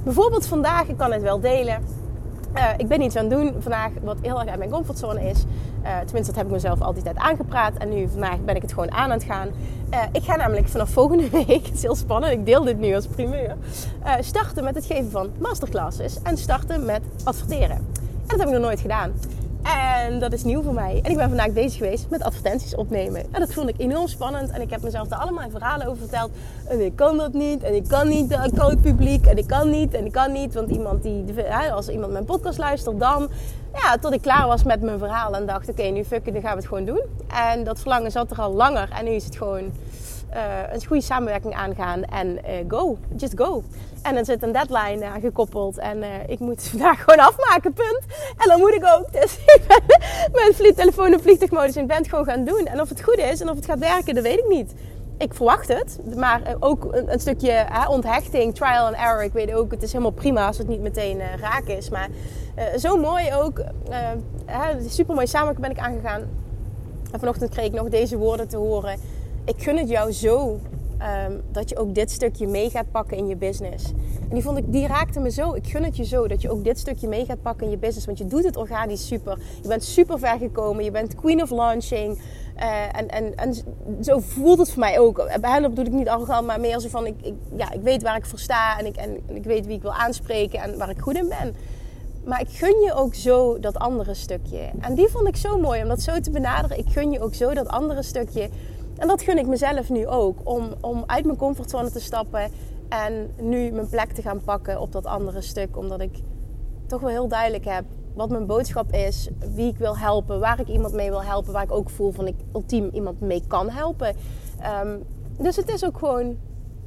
Bijvoorbeeld 0.04 0.46
vandaag, 0.46 0.88
ik 0.88 0.98
kan 0.98 1.12
het 1.12 1.22
wel 1.22 1.40
delen 1.40 1.84
uh, 2.56 2.70
ik 2.78 2.88
ben 2.88 3.02
iets 3.02 3.16
aan 3.16 3.26
het 3.26 3.34
doen 3.34 3.56
vandaag 3.60 3.92
wat 4.04 4.18
heel 4.22 4.40
erg 4.40 4.50
uit 4.50 4.58
mijn 4.58 4.70
comfortzone 4.70 5.30
is. 5.30 5.44
Uh, 5.84 5.98
tenminste, 5.98 6.26
dat 6.26 6.36
heb 6.36 6.46
ik 6.46 6.52
mezelf 6.52 6.82
altijd 6.82 7.08
uit 7.08 7.18
aangepraat. 7.18 7.78
En 7.78 7.90
nu 7.90 8.08
vandaag 8.08 8.40
ben 8.46 8.56
ik 8.56 8.62
het 8.62 8.74
gewoon 8.74 8.92
aan 8.92 9.12
het 9.12 9.24
gaan. 9.24 9.48
Uh, 9.94 10.00
ik 10.12 10.24
ga 10.24 10.36
namelijk 10.36 10.68
vanaf 10.68 10.90
volgende 10.90 11.30
week, 11.46 11.66
het 11.66 11.74
is 11.74 11.82
heel 11.82 11.96
spannend, 11.96 12.34
ik 12.34 12.46
deel 12.46 12.64
dit 12.64 12.80
nu 12.80 12.96
als 12.96 13.08
primeur. 13.08 13.56
starten 14.20 14.64
met 14.64 14.76
het 14.76 14.86
geven 14.86 15.12
van 15.12 15.30
masterclasses. 15.40 16.22
En 16.22 16.38
starten 16.38 16.86
met 16.86 17.02
adverteren. 17.24 17.78
En 17.78 18.28
dat 18.28 18.40
heb 18.40 18.48
ik 18.48 18.54
nog 18.54 18.64
nooit 18.64 18.80
gedaan. 18.80 19.12
En 19.64 20.20
dat 20.20 20.34
is 20.34 20.44
nieuw 20.44 20.62
voor 20.64 20.74
mij. 20.74 21.00
En 21.04 21.12
ik 21.12 21.18
ben 21.18 21.28
vandaag 21.28 21.52
bezig 21.52 21.78
geweest 21.78 22.10
met 22.10 22.24
advertenties 22.24 22.76
opnemen. 22.76 23.24
En 23.32 23.40
dat 23.40 23.54
vond 23.54 23.70
ik 23.70 23.76
enorm 23.78 24.08
spannend. 24.08 24.50
En 24.50 24.62
ik 24.62 24.70
heb 24.70 24.82
mezelf 24.82 25.08
daar 25.08 25.20
allemaal 25.20 25.50
verhalen 25.50 25.88
over 25.88 25.98
verteld. 25.98 26.32
En 26.68 26.86
ik 26.86 26.96
kan 26.96 27.18
dat 27.18 27.34
niet. 27.34 27.64
En 27.64 27.76
ik 27.76 27.88
kan 27.88 28.08
niet 28.08 28.30
de 28.30 28.38
account 28.38 28.82
publiek. 28.82 29.26
En 29.26 29.38
ik 29.38 29.48
kan 29.48 29.70
niet. 29.70 29.94
En 29.94 30.06
ik 30.06 30.12
kan 30.12 30.32
niet. 30.32 30.54
Want 30.54 30.70
iemand 30.70 31.04
die, 31.04 31.26
als 31.74 31.90
iemand 31.90 32.12
mijn 32.12 32.26
podcast 32.26 32.58
luistert, 32.58 33.00
dan. 33.00 33.30
Ja, 33.74 33.98
tot 33.98 34.14
ik 34.14 34.22
klaar 34.22 34.48
was 34.48 34.64
met 34.64 34.82
mijn 34.82 34.98
verhaal. 34.98 35.36
En 35.36 35.46
dacht, 35.46 35.70
oké, 35.70 35.84
nu 35.84 36.04
fuck 36.04 36.26
it, 36.26 36.34
dan 36.34 36.42
gaan 36.42 36.52
we 36.52 36.58
het 36.58 36.68
gewoon 36.68 36.86
doen. 36.86 37.02
En 37.28 37.64
dat 37.64 37.80
verlangen 37.80 38.12
zat 38.12 38.32
er 38.32 38.38
al 38.38 38.54
langer. 38.54 38.90
En 38.98 39.06
nu 39.06 39.12
is 39.12 39.26
het 39.26 39.38
gewoon 39.38 39.72
uh, 40.36 40.74
een 40.74 40.86
goede 40.86 41.04
samenwerking 41.04 41.54
aangaan 41.54 42.04
en 42.04 42.28
uh, 42.28 42.56
go. 42.68 42.98
Just 43.16 43.34
go. 43.36 43.64
En 44.02 44.16
dan 44.16 44.26
zit 44.26 44.44
een 44.44 44.52
deadline 44.52 45.06
uh, 45.06 45.14
gekoppeld 45.22 45.78
en 45.78 46.04
ik 46.28 46.40
moet 46.40 46.68
vandaag 46.72 47.04
gewoon 47.04 47.26
afmaken, 47.26 47.74
punt. 47.74 48.02
En 48.38 48.50
dan 48.50 48.60
moet 48.60 48.74
ik 48.74 48.86
ook. 48.98 49.14
Dus 49.14 49.38
ik 49.56 49.64
ben 49.68 49.98
mijn 50.32 50.54
vliegtelefoon 50.54 51.14
op 51.14 51.22
vliegtuigmodus 51.22 51.76
en 51.76 51.88
ben 51.88 51.98
het 51.98 52.10
gewoon 52.10 52.26
gaan 52.26 52.44
doen. 52.44 52.66
En 52.66 52.82
of 52.82 52.90
het 52.90 53.04
goed 53.04 53.18
is 53.18 53.42
en 53.42 53.50
of 53.50 53.56
het 53.56 53.66
gaat 53.66 53.80
werken, 53.80 54.16
dat 54.16 54.24
weet 54.24 54.40
ik 54.40 54.48
niet. 54.48 54.74
Ik 55.18 55.34
verwacht 55.34 55.68
het, 55.68 56.00
maar 56.16 56.42
ook 56.60 56.88
een, 56.92 57.20
stukje 57.20 57.66
onthechting, 57.88 58.56
trial 58.56 58.86
and 58.86 58.96
error. 58.96 59.24
Ik 59.24 59.34
weet 59.34 59.54
ook, 59.54 59.72
het 59.72 59.84
is 59.84 59.92
helemaal 59.92 60.12
prima 60.12 60.48
als 60.48 60.58
het 60.58 60.68
niet 60.68 60.82
meteen 60.82 61.22
raak 61.40 61.64
is. 61.64 61.90
Maar 61.90 62.10
zo 62.78 62.98
mooi 62.98 63.34
ook, 63.34 63.64
super 64.88 65.16
mooi 65.16 65.28
samenwerking 65.28 65.68
ben 65.68 65.78
ik 65.78 65.84
aangegaan. 65.84 66.22
En 67.12 67.20
vanochtend 67.20 67.50
kreeg 67.50 67.66
ik 67.66 67.74
nog 67.74 67.90
deze 67.90 68.18
woorden 68.18 68.48
te 68.48 68.58
horen 68.58 69.00
ik 69.46 69.64
gun 69.64 69.78
het 69.78 69.90
jou 69.90 70.12
zo 70.12 70.60
ehm, 70.98 71.32
dat 71.52 71.70
je 71.70 71.78
ook 71.78 71.96
dit 71.96 72.12
stukje 72.12 72.48
mee 72.48 72.70
gaat 72.70 72.92
pakken 72.92 73.18
in 73.18 73.28
je 73.28 73.36
business. 73.36 73.92
En 74.30 74.38
die, 74.38 74.42
vond 74.42 74.58
ik, 74.58 74.72
die 74.72 74.88
raakte 74.88 75.20
me 75.20 75.32
zo. 75.32 75.54
Ik 75.54 75.68
gun 75.68 75.84
het 75.84 75.98
je 75.98 76.06
zo 76.06 76.28
dat 76.28 76.42
je 76.42 76.52
ook 76.52 76.64
dit 76.64 76.80
stukje 76.80 77.08
mee 77.08 77.26
gaat 77.26 77.42
pakken 77.42 77.66
in 77.66 77.72
je 77.72 77.78
business. 77.78 78.06
Want 78.06 78.18
je 78.18 78.28
doet 78.28 78.44
het 78.44 78.58
organisch 78.58 79.08
super. 79.08 79.38
Je 79.62 79.68
bent 79.68 79.84
super 79.84 80.20
ver 80.20 80.38
gekomen. 80.38 80.84
Je 80.84 80.92
bent 80.92 81.16
queen 81.16 81.42
of 81.42 81.50
launching. 81.50 82.20
Uh, 82.58 82.98
en, 82.98 83.08
en, 83.08 83.36
en 83.36 83.54
zo 84.02 84.20
voelt 84.20 84.58
het 84.58 84.72
voor 84.72 84.80
mij 84.80 85.00
ook. 85.00 85.16
Bij 85.42 85.52
hen 85.52 85.62
bedoel 85.62 85.86
ik 85.86 85.92
niet 85.92 86.10
arrogant, 86.10 86.48
maar 86.48 86.60
meer 86.60 86.80
zo 86.80 86.90
van... 86.90 87.06
Ik, 87.06 87.16
ik, 87.22 87.34
ja, 87.56 87.72
ik 87.72 87.82
weet 87.82 88.02
waar 88.02 88.18
ik 88.18 88.26
voor 88.26 88.40
sta 88.40 88.80
en 88.80 88.86
ik, 88.86 88.96
en, 88.96 89.20
en 89.28 89.36
ik 89.36 89.44
weet 89.44 89.66
wie 89.66 89.76
ik 89.76 89.82
wil 89.82 89.94
aanspreken 89.94 90.60
en 90.60 90.78
waar 90.78 90.90
ik 90.90 91.00
goed 91.00 91.18
in 91.18 91.28
ben. 91.28 91.56
Maar 92.26 92.42
ik 92.42 92.50
gun 92.50 92.82
je 92.86 92.94
ook 92.94 93.16
zo 93.16 93.60
dat 93.60 93.78
andere 93.78 94.14
stukje. 94.14 94.70
En 94.80 94.96
die 94.96 95.08
vond 95.08 95.28
ik 95.28 95.36
zo 95.36 95.58
mooi 95.60 95.82
om 95.82 95.88
dat 95.88 96.02
zo 96.02 96.20
te 96.20 96.32
benaderen. 96.32 96.78
Ik 96.78 96.88
gun 96.90 97.12
je 97.12 97.22
ook 97.22 97.34
zo 97.34 97.54
dat 97.54 97.68
andere 97.68 98.04
stukje 98.04 98.50
en 99.02 99.08
dat 99.08 99.22
gun 99.22 99.38
ik 99.38 99.48
mezelf 99.48 99.90
nu 99.90 100.08
ook. 100.08 100.40
Om, 100.44 100.74
om 100.82 101.04
uit 101.06 101.26
mijn 101.26 101.38
comfortzone 101.38 101.92
te 101.92 102.00
stappen 102.00 102.52
en 102.90 103.32
nu 103.40 103.72
mijn 103.72 103.90
plek 103.90 104.12
te 104.12 104.22
gaan 104.22 104.44
pakken 104.44 104.80
op 104.80 104.92
dat 104.92 105.06
andere 105.06 105.42
stuk. 105.42 105.78
Omdat 105.78 106.02
ik 106.02 106.20
toch 106.88 107.02
wel 107.02 107.10
heel 107.10 107.28
duidelijk 107.28 107.66
heb 107.66 107.84
wat 108.14 108.30
mijn 108.30 108.46
boodschap 108.46 108.94
is, 108.94 109.30
wie 109.56 109.68
ik 109.68 109.78
wil 109.78 109.98
helpen, 109.98 110.40
waar 110.40 110.60
ik 110.60 110.68
iemand 110.68 110.94
mee 110.94 111.10
wil 111.10 111.24
helpen, 111.24 111.54
waar 111.54 111.64
ik 111.64 111.72
ook 111.72 111.90
voel 111.90 112.12
van 112.12 112.28
ik 112.28 112.36
ultiem 112.54 112.90
iemand 112.94 113.20
mee 113.20 113.44
kan 113.48 113.70
helpen. 113.70 114.16
Ehm, 114.60 114.98
dus 115.38 115.56
het 115.56 115.70
is 115.70 115.86
ook 115.86 115.98
gewoon 115.98 116.38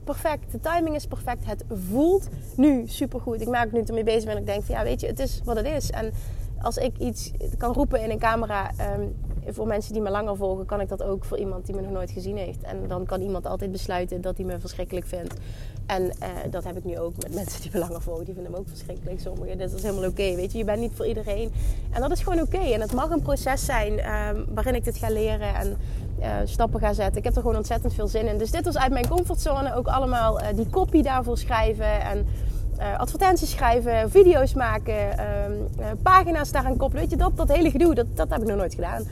perfect. 0.04 0.52
De 0.52 0.60
timing 0.60 0.94
is 0.94 1.06
perfect. 1.06 1.46
Het 1.46 1.64
voelt 1.90 2.28
nu 2.56 2.82
supergoed. 2.86 3.40
Ik 3.40 3.48
merk 3.48 3.72
nu 3.72 3.80
ermee 3.80 4.04
bezig 4.04 4.24
ben. 4.24 4.36
Ik 4.36 4.46
denk 4.46 4.64
van 4.64 4.74
ja, 4.74 4.82
weet 4.82 5.00
je, 5.00 5.06
het 5.06 5.18
is 5.18 5.40
wat 5.44 5.56
het 5.56 5.66
is. 5.66 5.90
En 5.90 6.12
als 6.64 6.76
ik 6.76 6.98
iets 6.98 7.32
kan 7.58 7.72
roepen 7.72 8.02
in 8.02 8.10
een 8.10 8.18
camera, 8.18 8.70
ehm, 8.76 9.06
voor 9.46 9.66
mensen 9.66 9.92
die 9.92 10.02
me 10.02 10.10
langer 10.10 10.36
volgen, 10.36 10.66
kan 10.66 10.80
ik 10.80 10.88
dat 10.88 11.02
ook 11.02 11.24
voor 11.24 11.38
iemand 11.38 11.66
die 11.66 11.74
me 11.74 11.80
nog 11.80 11.90
nooit 11.90 12.10
gezien 12.10 12.36
heeft. 12.36 12.62
En 12.62 12.88
dan 12.88 13.06
kan 13.06 13.20
iemand 13.20 13.46
altijd 13.46 13.72
besluiten 13.72 14.20
dat 14.20 14.36
hij 14.36 14.46
me 14.46 14.60
verschrikkelijk 14.60 15.06
vindt. 15.06 15.34
En 15.86 16.10
eh, 16.18 16.28
dat 16.50 16.64
heb 16.64 16.76
ik 16.76 16.84
nu 16.84 16.98
ook 16.98 17.12
met 17.22 17.34
mensen 17.40 17.62
die 17.62 17.70
me 17.72 17.78
langer 17.78 18.02
volgen. 18.02 18.24
Die 18.24 18.34
vinden 18.34 18.52
me 18.52 18.58
ook 18.58 18.68
verschrikkelijk, 18.68 19.20
sommigen. 19.20 19.58
Dus 19.58 19.70
dat 19.70 19.78
is 19.78 19.86
helemaal 19.86 20.08
oké, 20.08 20.34
weet 20.34 20.52
je. 20.52 20.58
Je 20.58 20.64
bent 20.64 20.80
niet 20.80 20.92
voor 20.94 21.06
iedereen. 21.06 21.52
En 21.90 22.00
dat 22.00 22.10
is 22.10 22.22
gewoon 22.22 22.40
oké. 22.40 22.58
En 22.58 22.80
het 22.80 22.92
mag 22.92 23.10
een 23.10 23.22
proces 23.22 23.64
zijn 23.64 23.98
ehm, 23.98 24.44
waarin 24.54 24.74
ik 24.74 24.84
dit 24.84 24.96
ga 24.96 25.10
leren 25.10 25.54
en 25.54 25.76
uh, 26.20 26.26
stappen 26.44 26.80
ga 26.80 26.92
zetten. 26.92 27.16
Ik 27.16 27.24
heb 27.24 27.34
er 27.34 27.40
gewoon 27.40 27.56
ontzettend 27.56 27.94
veel 27.94 28.08
zin 28.08 28.26
in. 28.26 28.38
Dus 28.38 28.50
dit 28.50 28.64
was 28.64 28.76
uit 28.76 28.92
mijn 28.92 29.08
comfortzone. 29.08 29.74
Ook 29.74 29.86
allemaal 29.86 30.40
uh, 30.40 30.46
die 30.54 30.70
copy 30.70 31.02
daarvoor 31.02 31.38
schrijven 31.38 32.00
en 32.00 32.26
uh, 32.78 32.98
advertenties 32.98 33.50
schrijven, 33.50 34.10
video's 34.10 34.54
maken, 34.54 35.18
ehm, 35.18 35.52
uh, 35.80 35.86
pagina's 36.02 36.52
daaraan 36.52 36.76
koppelen. 36.76 37.02
Weet 37.02 37.10
je, 37.10 37.16
dat, 37.16 37.36
dat 37.36 37.52
hele 37.52 37.70
gedoe, 37.70 37.94
dat, 37.94 38.06
dat 38.14 38.30
heb 38.30 38.40
ik 38.40 38.48
nog 38.48 38.56
nooit 38.56 38.74
gedaan. 38.74 39.02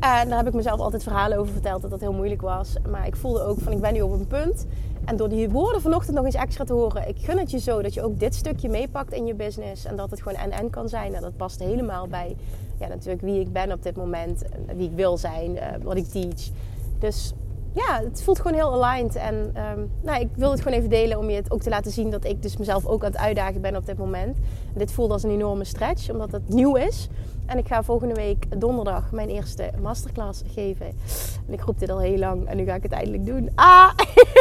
En 0.00 0.28
daar 0.28 0.38
heb 0.38 0.46
ik 0.46 0.54
mezelf 0.54 0.80
altijd 0.80 1.02
verhalen 1.02 1.38
over 1.38 1.52
verteld 1.52 1.82
dat 1.82 1.90
dat 1.90 2.00
heel 2.00 2.12
moeilijk 2.12 2.40
was. 2.40 2.74
Maar 2.90 3.06
ik 3.06 3.16
voelde 3.16 3.42
ook 3.42 3.58
van 3.60 3.72
ik 3.72 3.80
ben 3.80 3.92
nu 3.92 4.00
op 4.00 4.12
een 4.12 4.26
punt. 4.26 4.66
En 5.04 5.16
door 5.16 5.28
die 5.28 5.50
woorden 5.50 5.80
vanochtend 5.80 6.16
nog 6.16 6.24
eens 6.24 6.34
extra 6.34 6.64
te 6.64 6.72
horen, 6.72 7.08
ik 7.08 7.16
gun 7.18 7.38
het 7.38 7.50
je 7.50 7.58
zo 7.58 7.82
dat 7.82 7.94
je 7.94 8.02
ook 8.02 8.18
dit 8.18 8.34
stukje 8.34 8.68
meepakt 8.68 9.12
in 9.12 9.26
je 9.26 9.34
business. 9.34 9.84
En 9.84 9.96
dat 9.96 10.10
het 10.10 10.22
gewoon 10.22 10.38
en-en 10.38 10.70
kan 10.70 10.88
zijn. 10.88 11.14
En 11.14 11.22
dat 11.22 11.36
past 11.36 11.58
helemaal 11.58 12.06
bij 12.06 12.36
ja, 12.78 12.88
natuurlijk 12.88 13.20
wie 13.20 13.40
ik 13.40 13.52
ben 13.52 13.72
op 13.72 13.82
dit 13.82 13.96
moment, 13.96 14.42
wie 14.76 14.88
ik 14.88 14.94
wil 14.94 15.16
zijn, 15.16 15.50
uh, 15.50 15.62
wat 15.82 15.96
ik 15.96 16.06
teach. 16.06 16.50
Dus 16.98 17.32
ja, 17.86 18.00
het 18.04 18.22
voelt 18.22 18.40
gewoon 18.40 18.54
heel 18.54 18.84
aligned. 18.84 19.16
En 19.16 19.50
ehm, 19.54 19.80
nou, 20.02 20.20
ik 20.20 20.28
wil 20.34 20.50
het 20.50 20.60
gewoon 20.60 20.78
even 20.78 20.90
delen 20.90 21.18
om 21.18 21.30
je 21.30 21.36
het 21.36 21.50
ook 21.50 21.62
te 21.62 21.70
laten 21.70 21.90
zien 21.90 22.10
dat 22.10 22.24
ik 22.24 22.42
dus 22.42 22.56
mezelf 22.56 22.86
ook 22.86 23.04
aan 23.04 23.10
het 23.10 23.20
uitdagen 23.20 23.60
ben 23.60 23.76
op 23.76 23.86
dit 23.86 23.98
moment. 23.98 24.36
En 24.72 24.78
dit 24.78 24.92
voelt 24.92 25.10
als 25.10 25.22
een 25.22 25.30
enorme 25.30 25.64
stretch, 25.64 26.10
omdat 26.10 26.32
het 26.32 26.48
nieuw 26.48 26.74
is. 26.76 27.08
En 27.48 27.58
ik 27.58 27.66
ga 27.66 27.82
volgende 27.82 28.14
week 28.14 28.60
donderdag 28.60 29.10
mijn 29.12 29.28
eerste 29.28 29.70
masterclass 29.82 30.42
geven. 30.54 30.86
En 31.46 31.52
ik 31.52 31.60
roep 31.60 31.78
dit 31.78 31.90
al 31.90 32.00
heel 32.00 32.18
lang 32.18 32.46
en 32.46 32.56
nu 32.56 32.64
ga 32.64 32.74
ik 32.74 32.82
het 32.82 32.92
eindelijk 32.92 33.26
doen. 33.26 33.50
Ah! 33.54 33.90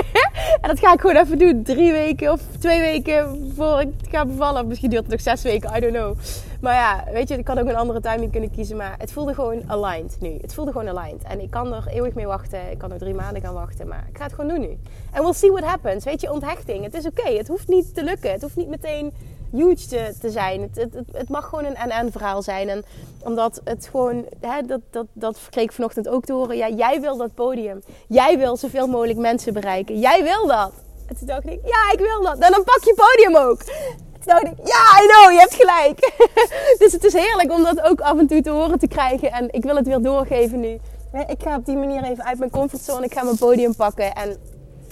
en 0.62 0.68
dat 0.70 0.80
ga 0.80 0.94
ik 0.94 1.00
gewoon 1.00 1.16
even 1.16 1.38
doen. 1.38 1.64
Drie 1.64 1.92
weken 1.92 2.32
of 2.32 2.42
twee 2.60 2.80
weken 2.80 3.52
voor 3.56 3.82
ik 3.82 3.94
ga 4.10 4.26
bevallen. 4.26 4.68
Misschien 4.68 4.90
duurt 4.90 5.02
het 5.02 5.12
nog 5.12 5.22
zes 5.22 5.42
weken, 5.42 5.76
I 5.76 5.80
don't 5.80 5.94
know. 5.94 6.18
Maar 6.62 6.74
ja, 6.74 7.04
weet 7.12 7.28
je, 7.28 7.38
ik 7.38 7.48
had 7.48 7.60
ook 7.60 7.68
een 7.68 7.76
andere 7.76 8.00
timing 8.00 8.32
kunnen 8.32 8.52
kiezen. 8.52 8.78
Maar 8.78 8.96
het 8.98 9.12
voelde 9.12 9.34
gewoon 9.34 9.64
aligned 9.68 10.18
nu. 10.20 10.38
Het 10.42 10.54
voelde 10.54 10.72
gewoon 10.72 10.98
aligned. 10.98 11.24
En 11.24 11.42
ik 11.42 11.50
kan 11.50 11.74
er 11.74 11.88
eeuwig 11.88 12.14
mee 12.14 12.28
wachten. 12.28 12.72
Ik 12.72 12.78
kan 12.78 12.92
er 12.92 12.98
drie 12.98 13.14
maanden 13.14 13.42
gaan 13.42 13.54
wachten. 13.54 13.88
Maar 13.88 14.06
ik 14.10 14.18
ga 14.18 14.24
het 14.24 14.34
gewoon 14.34 14.50
doen 14.50 14.60
nu. 14.60 14.78
En 15.12 15.24
we'll 15.24 15.34
see 15.34 15.52
what 15.52 15.64
happens. 15.64 16.04
Weet 16.04 16.22
je, 16.22 16.32
onthechting. 16.32 16.84
Het 16.84 16.94
is 16.94 17.06
oké. 17.06 17.30
Het 17.30 17.48
hoeft 17.48 17.68
niet 17.68 17.96
te 17.96 18.04
lukken. 18.04 18.32
Het 18.32 18.42
hoeft 18.42 18.56
niet 18.56 18.70
meteen 18.70 19.14
huge 19.52 19.88
te, 19.88 20.14
te 20.20 20.30
zijn. 20.30 20.62
Het, 20.62 20.76
het, 20.76 21.06
het, 21.12 21.30
mag 21.30 21.50
gewoon 21.50 21.66
een 21.66 21.76
en-en 21.76 22.12
verhaal 22.12 22.42
zijn. 22.42 22.70
En 22.70 22.86
omdat 23.24 23.62
het 23.64 23.88
gewoon, 23.92 24.26
hè, 24.40 24.62
dat, 24.62 24.82
dat, 24.90 25.06
dat 25.14 25.40
kreeg 25.50 25.64
ik 25.64 25.72
vanochtend 25.72 26.08
ook 26.08 26.26
te 26.26 26.34
horen. 26.34 26.58
Ja, 26.58 26.70
jij 26.70 27.02
wil 27.02 27.18
dat 27.18 27.34
podium. 27.34 27.84
Jij 28.08 28.38
wil 28.38 28.58
zoveel 28.58 28.88
mogelijk 28.88 29.20
mensen 29.20 29.54
bereiken. 29.54 30.00
Jij 30.00 30.24
wil 30.24 30.48
dat. 30.48 30.72
En 31.08 31.18
toen 31.18 31.28
dacht 31.28 31.46
ik, 31.46 31.60
ja, 31.64 31.92
ik 31.92 32.00
wil 32.00 32.22
dat. 32.22 32.42
dan 32.42 32.64
pak 32.64 32.80
je 32.84 32.94
podium 32.96 33.36
ook. 33.50 33.64
Toen 33.64 34.36
dacht 34.36 34.44
ik, 34.44 34.68
ja, 34.68 35.04
I 35.04 35.08
know, 35.08 35.32
je 35.32 35.40
hebt 35.40 35.54
gelijk. 35.54 36.28
dus 36.80 36.92
het 36.92 37.04
is 37.04 37.14
heerlijk 37.14 37.52
om 37.52 37.64
dat 37.64 37.82
ook 37.82 38.02
af 38.02 38.18
en 38.18 38.28
toe 38.28 38.42
te 38.42 38.50
horen 38.50 38.80
te 38.80 38.88
krijgen. 38.88 39.32
En 39.32 39.48
ik 39.52 39.64
wil 39.64 39.76
het 39.76 39.88
weer 39.88 40.02
doorgeven 40.02 40.60
nu. 40.60 40.80
Ik 41.28 41.44
ga 41.44 41.56
op 41.56 41.66
die 41.66 41.78
manier 41.78 42.04
even 42.04 42.24
uit 42.24 42.38
mijn 42.38 42.52
comfortzone. 42.52 43.06
Ik 43.06 43.14
ga 43.14 43.24
mijn 43.24 43.38
podium 43.38 43.76
pakken. 43.76 44.14
En 44.14 44.38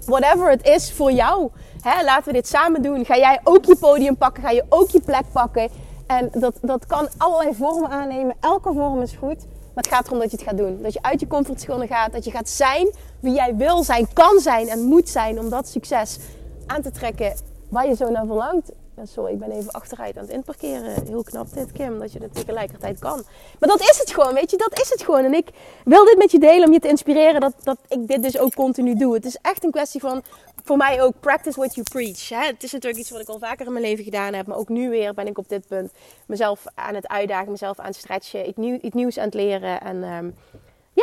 whatever 0.06 0.50
het 0.50 0.68
is 0.68 0.94
voor 0.94 1.12
jou. 1.12 1.52
Hè, 1.82 2.04
laten 2.04 2.26
we 2.26 2.34
dit 2.34 2.48
samen 2.48 2.82
doen. 2.82 3.06
Ga 3.06 3.18
jij 3.18 3.40
ook 3.44 3.66
je 3.66 3.76
podium 3.76 4.18
pakken? 4.18 4.44
Ga 4.44 4.50
je 4.50 4.66
ook 4.70 4.90
je 4.90 5.02
plek 5.02 5.24
pakken? 5.32 5.70
En 6.08 6.30
dat, 6.34 6.58
dat 6.62 6.86
kan 6.86 7.08
allerlei 7.18 7.56
vormen 7.56 7.90
aannemen. 7.90 8.36
Elke 8.40 8.74
vorm 8.74 9.02
is 9.02 9.12
goed. 9.12 9.46
Maar 9.74 9.84
het 9.84 9.94
gaat 9.94 10.08
erom 10.08 10.20
dat 10.20 10.32
je 10.32 10.38
het 10.38 10.46
gaat 10.46 10.58
doen. 10.58 10.82
Dat 10.82 10.94
je 10.94 11.02
uit 11.02 11.20
je 11.20 11.28
comfortzone 11.28 11.88
gaat. 11.88 12.12
Dat 12.12 12.26
je 12.26 12.32
gaat 12.32 12.50
zijn 12.50 12.90
wie 13.20 13.34
jij 13.34 13.56
wil 13.56 13.84
zijn, 13.84 14.14
kan 14.14 14.40
zijn 14.40 14.68
en 14.68 14.82
moet 14.82 15.10
zijn. 15.10 15.40
Om 15.40 15.50
dat 15.50 15.68
succes 15.68 16.20
aan 16.66 16.82
te 16.82 16.92
trekken 16.92 17.34
waar 17.70 17.88
je 17.88 17.96
zo 17.96 18.10
naar 18.10 18.26
verlangt. 18.26 18.72
Sorry, 19.04 19.34
ik 19.34 19.40
ben 19.40 19.52
even 19.52 19.72
achteruit 19.72 20.18
aan 20.18 20.24
het 20.24 20.32
inparkeren. 20.32 21.06
Heel 21.06 21.24
knap 21.24 21.54
dit, 21.54 21.72
Kim, 21.72 22.00
dat 22.00 22.14
je 22.14 22.20
dat 22.20 22.34
tegelijkertijd 22.36 23.00
kan. 23.00 23.24
Maar 23.60 23.70
dat 23.70 23.80
is 23.82 23.98
het 23.98 24.12
gewoon, 24.12 24.34
weet 24.34 24.52
je. 24.52 24.58
Dat 24.58 24.80
is 24.80 24.90
het 24.90 25.04
gewoon. 25.04 25.24
En 25.24 25.34
ik 25.34 25.50
wil 25.84 26.06
dit 26.06 26.18
met 26.18 26.32
je 26.32 26.40
delen 26.40 26.68
om 26.68 26.74
je 26.74 26.80
te 26.80 26.88
inspireren 26.88 27.42
dat, 27.42 27.54
dat 27.64 27.78
ik 27.88 28.08
dit 28.08 28.24
dus 28.24 28.38
ook 28.38 28.54
continu 28.54 28.96
doe. 28.96 29.14
Het 29.14 29.26
is 29.26 29.38
echt 29.42 29.64
een 29.64 29.72
kwestie 29.72 30.02
van 30.02 30.24
voor 30.64 30.78
mij 30.78 31.02
ook 31.02 31.14
practice 31.20 31.60
what 31.60 31.76
you 31.76 31.88
preach. 31.92 32.30
Hè? 32.30 32.46
Het 32.46 32.64
is 32.64 32.72
natuurlijk 32.72 33.02
iets 33.02 33.12
wat 33.12 33.22
ik 33.22 33.28
al 33.28 33.40
vaker 33.40 33.66
in 33.66 33.72
mijn 33.72 33.86
leven 33.86 34.04
gedaan 34.04 34.34
heb. 34.34 34.48
Maar 34.48 34.58
ook 34.58 34.70
nu 34.70 34.90
weer 34.90 35.14
ben 35.14 35.28
ik 35.28 35.38
op 35.38 35.50
dit 35.50 35.68
punt 35.68 35.92
mezelf 36.26 36.64
aan 36.76 36.96
het 36.96 37.08
uitdagen, 37.08 37.52
mezelf 37.52 37.80
aan 37.80 37.86
het 37.86 37.96
stretchen, 37.96 38.48
iets, 38.48 38.58
nieuw, 38.58 38.78
iets 38.82 38.96
nieuws 38.96 39.18
aan 39.18 39.26
het 39.26 39.34
leren. 39.34 39.82
En 39.82 40.04
um, 40.04 40.36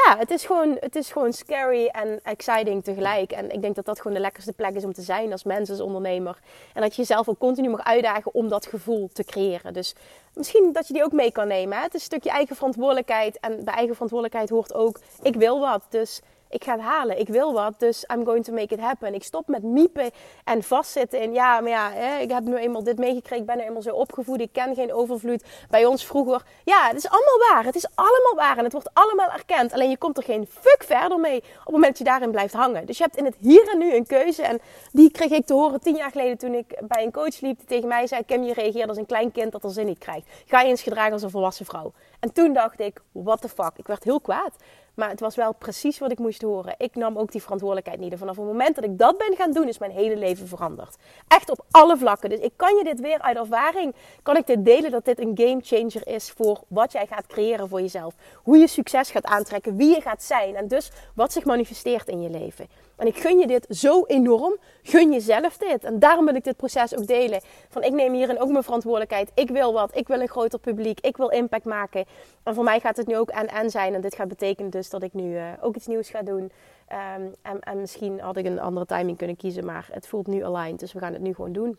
ja, 0.05 0.19
het 0.19 0.31
is, 0.31 0.45
gewoon, 0.45 0.77
het 0.81 0.97
is 0.97 1.11
gewoon 1.11 1.33
scary 1.33 1.87
en 1.87 2.21
exciting 2.23 2.85
tegelijk. 2.85 3.33
En 3.33 3.51
ik 3.51 3.63
denk 3.63 3.75
dat 3.75 3.85
dat 3.85 4.01
gewoon 4.01 4.17
de 4.17 4.23
lekkerste 4.23 4.53
plek 4.53 4.75
is 4.75 4.85
om 4.85 4.93
te 4.93 5.03
zijn 5.03 5.33
als 5.33 5.45
mens, 5.45 5.71
als 5.71 5.81
ondernemer. 5.81 6.39
En 6.75 6.83
dat 6.83 6.95
je 6.95 7.01
jezelf 7.01 7.29
ook 7.29 7.39
continu 7.39 7.69
mag 7.69 7.85
uitdagen 7.85 8.35
om 8.35 8.49
dat 8.49 8.67
gevoel 8.67 9.11
te 9.13 9.25
creëren. 9.25 9.73
Dus 9.73 9.95
misschien 10.35 10.73
dat 10.73 10.87
je 10.87 10.93
die 10.93 11.05
ook 11.05 11.13
mee 11.13 11.33
kan 11.33 11.49
nemen. 11.49 11.77
Hè? 11.77 11.83
Het 11.83 11.95
is 11.95 12.01
een 12.01 12.07
stukje 12.07 12.31
eigen 12.31 12.57
verantwoordelijkheid. 12.57 13.41
En 13.41 13.65
bij 13.65 13.75
eigen 13.75 13.95
verantwoordelijkheid 13.95 14.51
hoort 14.51 14.75
ook, 14.75 15.01
ik 15.23 15.35
wil 15.35 15.61
wat. 15.61 15.83
Dus 15.89 16.21
Ik 16.53 16.65
ga 16.65 16.73
het 16.73 16.81
halen. 16.81 17.19
Ik 17.19 17.29
wil 17.29 17.53
wat. 17.53 17.75
Dus 17.79 18.05
I'm 18.15 18.25
going 18.25 18.45
to 18.45 18.53
make 18.53 18.75
it 18.75 18.81
happen. 18.81 19.15
Ik 19.15 19.25
stop 19.25 19.49
met 19.49 19.63
miepen 19.63 20.11
en 20.45 20.63
vastzitten 20.63 21.21
in 21.21 21.33
ja, 21.33 21.61
maar 21.61 21.71
ja, 21.71 21.91
hè, 21.93 22.19
ik 22.19 22.31
heb 22.31 22.45
nu 22.45 22.57
eenmaal 22.57 22.83
dit 22.83 22.99
meegekregen. 22.99 23.39
Ik 23.39 23.47
ben 23.47 23.57
nu 23.57 23.63
eenmaal 23.63 23.83
zo 23.83 23.95
opgevoed. 23.95 24.41
Ik 24.41 24.53
ken 24.53 24.75
geen 24.75 24.93
overvloed. 24.93 25.45
Bij 25.71 25.85
ons 25.85 26.07
vroeger. 26.07 26.43
Ja, 26.65 26.87
het 26.87 26.97
is 26.97 27.09
allemaal 27.09 27.49
waar. 27.51 27.65
Het 27.65 27.75
is 27.75 27.87
allemaal 27.95 28.35
waar. 28.35 28.59
En 28.59 28.65
het 28.65 28.73
wordt 28.73 28.91
allemaal 28.93 29.31
erkend. 29.31 29.73
Alleen 29.73 29.91
je 29.91 29.97
komt 29.97 30.17
er 30.17 30.23
geen 30.23 30.47
fuck 30.47 30.83
verder 30.87 31.19
mee 31.21 31.37
op 31.37 31.45
het 31.45 31.73
moment 31.73 31.87
dat 31.87 31.99
je 31.99 32.05
daarin 32.05 32.31
blijft 32.31 32.55
hangen. 32.55 32.87
Dus 32.87 32.97
je 32.99 33.03
hebt 33.03 33.17
in 33.17 33.25
het 33.25 33.37
hier 33.41 33.69
en 33.69 33.79
nu 33.79 33.95
een 33.95 34.07
keuze. 34.07 34.43
En 34.43 34.61
die 34.93 35.11
kreeg 35.11 35.31
ik 35.31 35.47
te 35.47 35.55
horen 35.55 35.81
tien 35.81 35.97
jaar 35.97 36.11
geleden 36.11 36.39
toen 36.39 36.55
ik 36.55 36.79
bij 36.83 37.05
een 37.05 37.13
coach 37.13 37.41
liep. 37.41 37.59
Die 37.59 37.67
tegen 37.67 37.89
mij 37.89 38.07
zei, 38.07 38.25
Kim, 38.25 38.43
je 38.43 38.53
reageert 38.53 38.89
als 38.89 38.99
een 38.99 39.07
klein 39.07 39.33
kind 39.33 39.53
dat 39.53 39.65
er 39.65 39.71
zin 39.71 39.87
niet 39.87 39.99
krijgt. 39.99 40.27
Ga 40.47 40.61
je 40.61 40.69
eens 40.69 40.83
gedragen 40.83 41.13
als 41.13 41.23
een 41.23 41.31
volwassen 41.31 41.67
vrouw. 41.67 41.93
En 42.21 42.33
toen 42.33 42.53
dacht 42.53 42.81
ik, 42.81 43.01
what 43.13 43.41
the 43.41 43.49
fuck. 43.49 43.73
Ik 43.77 43.87
werd 43.87 44.05
heel 44.05 44.21
kwaad. 44.21 44.53
Maar 44.95 45.09
het 45.09 45.21
was 45.21 45.37
wel 45.37 45.55
precies 45.55 45.99
wat 45.99 46.11
ik 46.11 46.19
moest 46.19 46.43
horen. 46.43 46.75
Ik 46.79 46.95
nam 46.95 47.19
ook 47.19 47.33
die 47.33 47.43
verantwoordelijkheid 47.43 48.01
niet. 48.01 48.13
En 48.13 48.19
vanaf 48.19 48.37
het 48.37 48.45
moment 48.45 48.75
dat 48.75 48.85
ik 48.85 48.99
dat 48.99 49.19
ben 49.19 49.37
gaan 49.37 49.53
doen, 49.53 49.69
is 49.69 49.79
mijn 49.79 49.91
hele 49.91 50.17
leven 50.17 50.49
veranderd. 50.49 50.97
Echt 51.29 51.51
op 51.51 51.65
alle 51.71 51.97
vlakken. 51.97 52.31
Dus 52.31 52.39
ik 52.39 52.53
kan 52.57 52.77
je 52.77 52.85
dit 52.85 53.01
weer 53.01 53.21
uit 53.21 53.37
ervaring, 53.37 53.95
kan 54.23 54.37
ik 54.37 54.47
dit 54.47 54.65
delen 54.65 54.91
dat 54.91 55.05
dit 55.05 55.21
een 55.21 55.33
game 55.35 55.61
changer 55.63 56.07
is 56.07 56.31
voor 56.31 56.61
wat 56.69 56.93
jij 56.93 57.07
gaat 57.07 57.27
creëren 57.27 57.69
voor 57.69 57.81
jezelf. 57.81 58.15
Hoe 58.35 58.59
je 58.59 58.67
succes 58.67 59.11
gaat 59.11 59.25
aantrekken, 59.25 59.77
wie 59.77 59.95
je 59.95 60.01
gaat 60.01 60.23
zijn 60.23 60.57
en 60.57 60.69
dus 60.69 60.91
wat 61.15 61.33
zich 61.33 61.45
manifesteert 61.45 62.09
in 62.09 62.23
je 62.23 62.31
leven. 62.31 62.69
En 63.03 63.09
ik 63.09 63.17
gun 63.17 63.39
je 63.39 63.47
dit 63.47 63.67
zo 63.69 64.05
enorm. 64.05 64.57
Gun 64.83 65.13
jezelf 65.13 65.57
dit. 65.57 65.85
En 65.85 65.99
daarom 65.99 66.25
wil 66.25 66.35
ik 66.35 66.45
dit 66.45 66.57
proces 66.57 66.97
ook 66.97 67.07
delen. 67.07 67.41
Van 67.69 67.83
ik 67.83 67.93
neem 67.93 68.13
hierin 68.13 68.41
ook 68.41 68.51
mijn 68.51 68.63
verantwoordelijkheid. 68.63 69.31
Ik 69.35 69.51
wil 69.51 69.73
wat. 69.73 69.97
Ik 69.97 70.09
wil 70.09 70.21
een 70.21 70.29
groter 70.29 70.59
publiek. 70.59 71.01
Ik 71.01 71.17
wil 71.17 71.29
impact 71.29 71.65
maken. 71.65 72.05
En 72.43 72.55
voor 72.55 72.65
mij 72.65 72.81
gaat 72.81 72.97
het 72.97 73.07
nu 73.07 73.17
ook 73.17 73.31
en-en 73.31 73.71
zijn. 73.71 73.95
En 73.95 74.01
dit 74.01 74.15
gaat 74.15 74.29
betekenen 74.29 74.71
dus 74.71 74.91
dat 74.91 75.03
ik 75.03 75.13
nu 75.13 75.35
uh, 75.35 75.45
ook 75.61 75.77
iets 75.77 75.87
nieuws 75.87 76.11
ga 76.11 76.23
doen. 76.23 76.41
Um, 76.41 77.35
en, 77.43 77.61
en, 77.61 77.81
misschien 77.81 78.21
had 78.21 78.37
ik 78.37 78.45
een 78.45 78.61
andere 78.61 78.87
timing 78.87 79.19
kunnen 79.19 79.37
kiezen. 79.37 79.65
Maar 79.65 79.89
het 79.93 80.07
voelt 80.07 80.27
nu 80.27 80.45
aligned. 80.45 80.81
Dus 80.81 80.93
we 80.93 80.99
gaan 80.99 81.13
het 81.13 81.23
nu 81.23 81.35
gewoon 81.35 81.53
doen. 81.53 81.79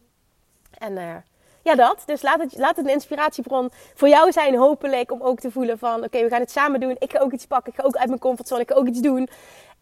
En 0.77 0.91
uh, 0.91 1.15
ja, 1.63 1.75
dat. 1.75 2.03
Dus 2.05 2.21
laat 2.21 2.39
het, 2.39 2.57
laat 2.57 2.75
het 2.75 2.85
een 2.85 2.91
inspiratiebron 2.91 3.69
voor 3.93 4.09
jou 4.09 4.31
zijn, 4.31 4.55
hopelijk. 4.55 5.11
Om 5.11 5.21
ook 5.21 5.39
te 5.39 5.51
voelen 5.51 5.77
van, 5.77 6.03
oké, 6.03 6.23
we 6.23 6.29
gaan 6.29 6.39
het 6.39 6.51
samen 6.51 6.79
doen. 6.79 6.95
Ik 6.99 7.11
ga 7.11 7.19
ook 7.19 7.31
iets 7.31 7.45
pakken. 7.45 7.73
Ik 7.73 7.79
ga 7.79 7.85
ook 7.85 7.95
uit 7.95 8.07
mijn 8.07 8.19
comfortzone. 8.19 8.61
Ik 8.61 8.71
ga 8.71 8.75
ook 8.75 8.87
iets 8.87 9.01
doen. 9.01 9.29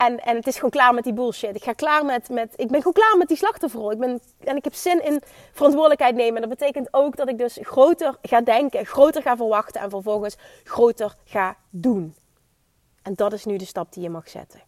En, 0.07 0.19
en 0.19 0.35
het 0.35 0.47
is 0.47 0.55
gewoon 0.55 0.69
klaar 0.69 0.93
met 0.93 1.03
die 1.03 1.13
bullshit. 1.13 1.55
Ik, 1.55 1.63
ga 1.63 1.73
klaar 1.73 2.05
met, 2.05 2.29
met, 2.29 2.53
ik 2.55 2.67
ben 2.67 2.77
gewoon 2.77 2.93
klaar 2.93 3.17
met 3.17 3.27
die 3.27 3.37
slachtofferrol. 3.37 3.91
Ik 3.91 3.99
ben, 3.99 4.21
en 4.39 4.55
ik 4.55 4.63
heb 4.63 4.73
zin 4.73 5.05
in 5.05 5.21
verantwoordelijkheid 5.51 6.15
nemen. 6.15 6.41
Dat 6.41 6.49
betekent 6.49 6.87
ook 6.91 7.15
dat 7.15 7.29
ik 7.29 7.37
dus 7.37 7.57
groter 7.61 8.17
ga 8.21 8.41
denken, 8.41 8.85
groter 8.85 9.21
ga 9.21 9.35
verwachten 9.35 9.81
en 9.81 9.89
vervolgens 9.89 10.37
groter 10.63 11.15
ga 11.25 11.55
doen. 11.69 12.15
En 13.01 13.13
dat 13.15 13.33
is 13.33 13.45
nu 13.45 13.57
de 13.57 13.65
stap 13.65 13.93
die 13.93 14.03
je 14.03 14.09
mag 14.09 14.29
zetten. 14.29 14.61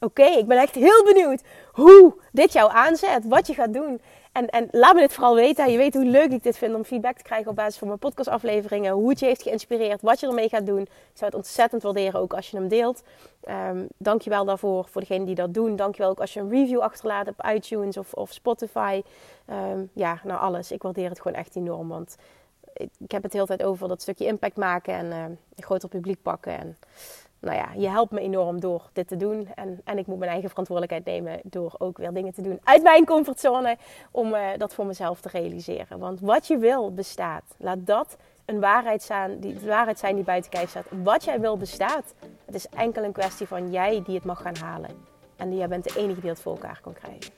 Oké, 0.00 0.24
ik 0.24 0.46
ben 0.46 0.58
echt 0.58 0.74
heel 0.74 1.04
benieuwd 1.04 1.42
hoe 1.72 2.14
dit 2.32 2.52
jou 2.52 2.70
aanzet, 2.72 3.24
wat 3.24 3.46
je 3.46 3.54
gaat 3.54 3.72
doen. 3.72 4.00
En, 4.32 4.48
en 4.48 4.68
laat 4.70 4.94
me 4.94 5.00
dit 5.00 5.12
vooral 5.12 5.34
weten. 5.34 5.70
Je 5.70 5.76
weet 5.76 5.94
hoe 5.94 6.04
leuk 6.04 6.30
ik 6.30 6.42
dit 6.42 6.58
vind 6.58 6.74
om 6.74 6.84
feedback 6.84 7.16
te 7.16 7.22
krijgen 7.22 7.50
op 7.50 7.56
basis 7.56 7.78
van 7.78 7.88
mijn 7.88 7.98
podcastafleveringen. 7.98 8.92
Hoe 8.92 9.08
het 9.08 9.20
je 9.20 9.26
heeft 9.26 9.42
geïnspireerd, 9.42 10.02
wat 10.02 10.20
je 10.20 10.26
ermee 10.26 10.48
gaat 10.48 10.66
doen. 10.66 10.80
Ik 10.80 10.88
zou 11.14 11.30
het 11.30 11.34
ontzettend 11.34 11.82
waarderen 11.82 12.20
ook 12.20 12.34
als 12.34 12.50
je 12.50 12.56
hem 12.56 12.68
deelt. 12.68 13.02
Um, 13.50 13.86
Dank 13.96 14.22
je 14.22 14.30
wel 14.30 14.44
daarvoor, 14.44 14.88
voor 14.90 15.00
degenen 15.00 15.26
die 15.26 15.34
dat 15.34 15.54
doen. 15.54 15.76
Dank 15.76 15.94
je 15.94 16.02
wel 16.02 16.10
ook 16.10 16.20
als 16.20 16.34
je 16.34 16.40
een 16.40 16.50
review 16.50 16.80
achterlaat 16.80 17.28
op 17.28 17.44
iTunes 17.54 17.96
of, 17.96 18.12
of 18.12 18.32
Spotify. 18.32 19.02
Um, 19.50 19.90
ja, 19.92 20.20
nou 20.24 20.40
alles. 20.40 20.72
Ik 20.72 20.82
waardeer 20.82 21.08
het 21.08 21.20
gewoon 21.20 21.38
echt 21.38 21.56
enorm. 21.56 21.88
Want 21.88 22.16
ik 22.98 23.10
heb 23.10 23.22
het 23.22 23.32
de 23.32 23.38
hele 23.38 23.46
tijd 23.46 23.62
over 23.62 23.88
dat 23.88 24.02
stukje 24.02 24.26
impact 24.26 24.56
maken 24.56 24.94
en 24.94 25.10
een 25.12 25.38
groter 25.56 25.88
publiek 25.88 26.22
pakken. 26.22 26.58
En 26.58 26.76
nou 27.38 27.56
ja, 27.56 27.68
je 27.76 27.88
helpt 27.88 28.12
me 28.12 28.20
enorm 28.20 28.60
door 28.60 28.88
dit 28.92 29.08
te 29.08 29.16
doen. 29.16 29.48
En, 29.54 29.80
en 29.84 29.98
ik 29.98 30.06
moet 30.06 30.18
mijn 30.18 30.30
eigen 30.30 30.48
verantwoordelijkheid 30.48 31.04
nemen 31.16 31.40
door 31.42 31.74
ook 31.78 31.98
weer 31.98 32.12
dingen 32.12 32.32
te 32.32 32.42
doen 32.42 32.60
uit 32.64 32.82
mijn 32.82 33.04
comfortzone. 33.04 33.76
Om 34.10 34.34
uh, 34.34 34.46
dat 34.56 34.74
voor 34.74 34.86
mezelf 34.86 35.20
te 35.20 35.28
realiseren. 35.28 35.98
Want 35.98 36.20
wat 36.20 36.46
je 36.46 36.58
wil 36.58 36.94
bestaat. 36.94 37.44
Laat 37.56 37.86
dat 37.86 38.16
een 38.48 38.60
waarheid 38.60 39.02
zijn 39.02 39.40
die, 39.40 39.58
waarheid 39.60 39.98
zijn 39.98 40.14
die 40.14 40.24
buiten 40.24 40.50
kijf 40.50 40.70
staat. 40.70 40.86
Wat 41.02 41.24
jij 41.24 41.40
wil 41.40 41.56
bestaat. 41.56 42.14
Het 42.44 42.54
is 42.54 42.68
enkel 42.68 43.04
een 43.04 43.12
kwestie 43.12 43.46
van 43.46 43.70
jij 43.70 44.02
die 44.04 44.14
het 44.14 44.24
mag 44.24 44.42
gaan 44.42 44.56
halen. 44.56 44.90
En 45.36 45.56
jij 45.56 45.68
bent 45.68 45.84
de 45.84 45.94
enige 45.96 46.20
die 46.20 46.30
het 46.30 46.40
voor 46.40 46.52
elkaar 46.52 46.80
kan 46.82 46.92
krijgen. 46.92 47.32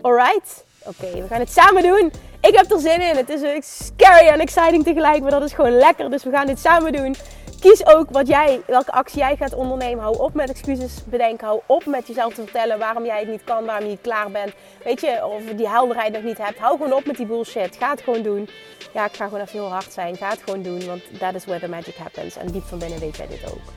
Alright? 0.00 0.64
Oké, 0.84 1.20
we 1.20 1.26
gaan 1.28 1.40
het 1.40 1.52
samen 1.52 1.82
doen. 1.82 2.12
Ik 2.40 2.56
heb 2.56 2.70
er 2.70 2.80
zin 2.80 3.00
in. 3.00 3.16
Het 3.16 3.28
is 3.28 3.86
scary 3.86 4.26
en 4.26 4.40
exciting 4.40 4.84
tegelijk, 4.84 5.22
maar 5.22 5.30
dat 5.30 5.42
is 5.42 5.52
gewoon 5.52 5.78
lekker. 5.78 6.10
Dus 6.10 6.24
we 6.24 6.30
gaan 6.30 6.46
dit 6.46 6.58
samen 6.58 6.92
doen. 6.92 7.16
Kies 7.60 7.86
ook 7.86 8.10
wat 8.10 8.26
jij, 8.28 8.60
welke 8.66 8.92
actie 8.92 9.18
jij 9.18 9.36
gaat 9.36 9.54
ondernemen. 9.54 10.02
Hou 10.02 10.18
op 10.18 10.34
met 10.34 10.50
excuses 10.50 10.92
bedenken. 11.04 11.46
Hou 11.46 11.60
op 11.66 11.86
met 11.86 12.06
jezelf 12.06 12.34
te 12.34 12.42
vertellen 12.42 12.78
waarom 12.78 13.04
jij 13.04 13.18
het 13.18 13.28
niet 13.28 13.44
kan, 13.44 13.64
waarom 13.64 13.84
je 13.84 13.90
niet 13.90 14.00
klaar 14.00 14.30
bent. 14.30 14.52
Weet 14.84 15.00
je, 15.00 15.26
of 15.26 15.42
die 15.56 15.68
helderheid 15.68 16.12
nog 16.12 16.22
niet 16.22 16.38
hebt. 16.38 16.58
Hou 16.58 16.76
gewoon 16.76 16.92
op 16.92 17.06
met 17.06 17.16
die 17.16 17.26
bullshit. 17.26 17.76
Ga 17.76 17.90
het 17.90 18.00
gewoon 18.00 18.22
doen. 18.22 18.48
Ja, 18.92 19.04
ik 19.04 19.14
ga 19.16 19.24
gewoon 19.24 19.40
even 19.40 19.58
heel 19.58 19.68
hard 19.70 19.92
zijn. 19.92 20.16
Ga 20.16 20.28
het 20.28 20.40
gewoon 20.44 20.62
doen, 20.62 20.86
want 20.86 21.02
that 21.18 21.34
is 21.34 21.44
where 21.44 21.60
the 21.60 21.68
magic 21.68 21.96
happens. 21.96 22.36
En 22.36 22.46
diep 22.46 22.64
van 22.64 22.78
binnen 22.78 22.98
weet 22.98 23.16
jij 23.16 23.26
dit 23.26 23.52
ook. 23.52 23.72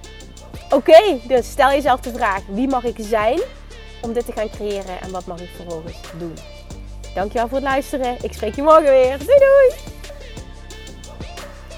Oké, 0.70 1.20
dus 1.28 1.50
stel 1.50 1.70
jezelf 1.70 2.00
de 2.00 2.14
vraag: 2.14 2.42
wie 2.48 2.68
mag 2.68 2.84
ik 2.84 2.96
zijn 3.00 3.40
om 4.02 4.14
dit 4.14 4.26
te 4.26 4.32
gaan 4.32 4.50
creëren 4.50 5.02
en 5.02 5.12
wat 5.12 5.26
mag 5.26 5.42
ik 5.42 5.50
vervolgens 5.56 5.98
doen? 6.18 6.34
Dankjewel 7.14 7.48
voor 7.48 7.58
het 7.58 7.68
luisteren. 7.68 8.18
Ik 8.22 8.34
spreek 8.34 8.56
je 8.56 8.62
morgen 8.62 8.92
weer. 8.92 9.18
Doei 9.18 9.38
doei! 9.40 9.92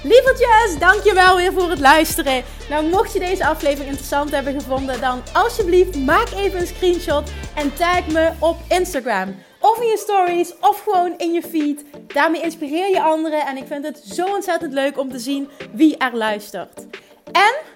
Lievertjes, 0.02 0.78
dankjewel 0.78 1.36
weer 1.36 1.52
voor 1.52 1.70
het 1.70 1.80
luisteren. 1.80 2.44
Nou, 2.70 2.86
mocht 2.88 3.12
je 3.12 3.18
deze 3.18 3.46
aflevering 3.46 3.88
interessant 3.88 4.30
hebben 4.30 4.60
gevonden, 4.60 5.00
dan 5.00 5.22
alsjeblieft 5.32 5.96
maak 5.96 6.30
even 6.30 6.60
een 6.60 6.66
screenshot 6.66 7.30
en 7.54 7.74
tag 7.74 8.06
me 8.06 8.30
op 8.38 8.56
Instagram. 8.68 9.34
Of 9.60 9.80
in 9.80 9.86
je 9.86 9.96
stories, 9.98 10.52
of 10.60 10.80
gewoon 10.80 11.14
in 11.18 11.32
je 11.32 11.42
feed. 11.42 11.84
Daarmee 12.12 12.42
inspireer 12.42 12.88
je 12.88 13.02
anderen 13.02 13.46
en 13.46 13.56
ik 13.56 13.66
vind 13.66 13.84
het 13.84 14.02
zo 14.12 14.26
ontzettend 14.26 14.72
leuk 14.72 14.98
om 14.98 15.10
te 15.10 15.18
zien 15.18 15.48
wie 15.72 15.96
er 15.96 16.16
luistert. 16.16 16.86
En 17.32 17.75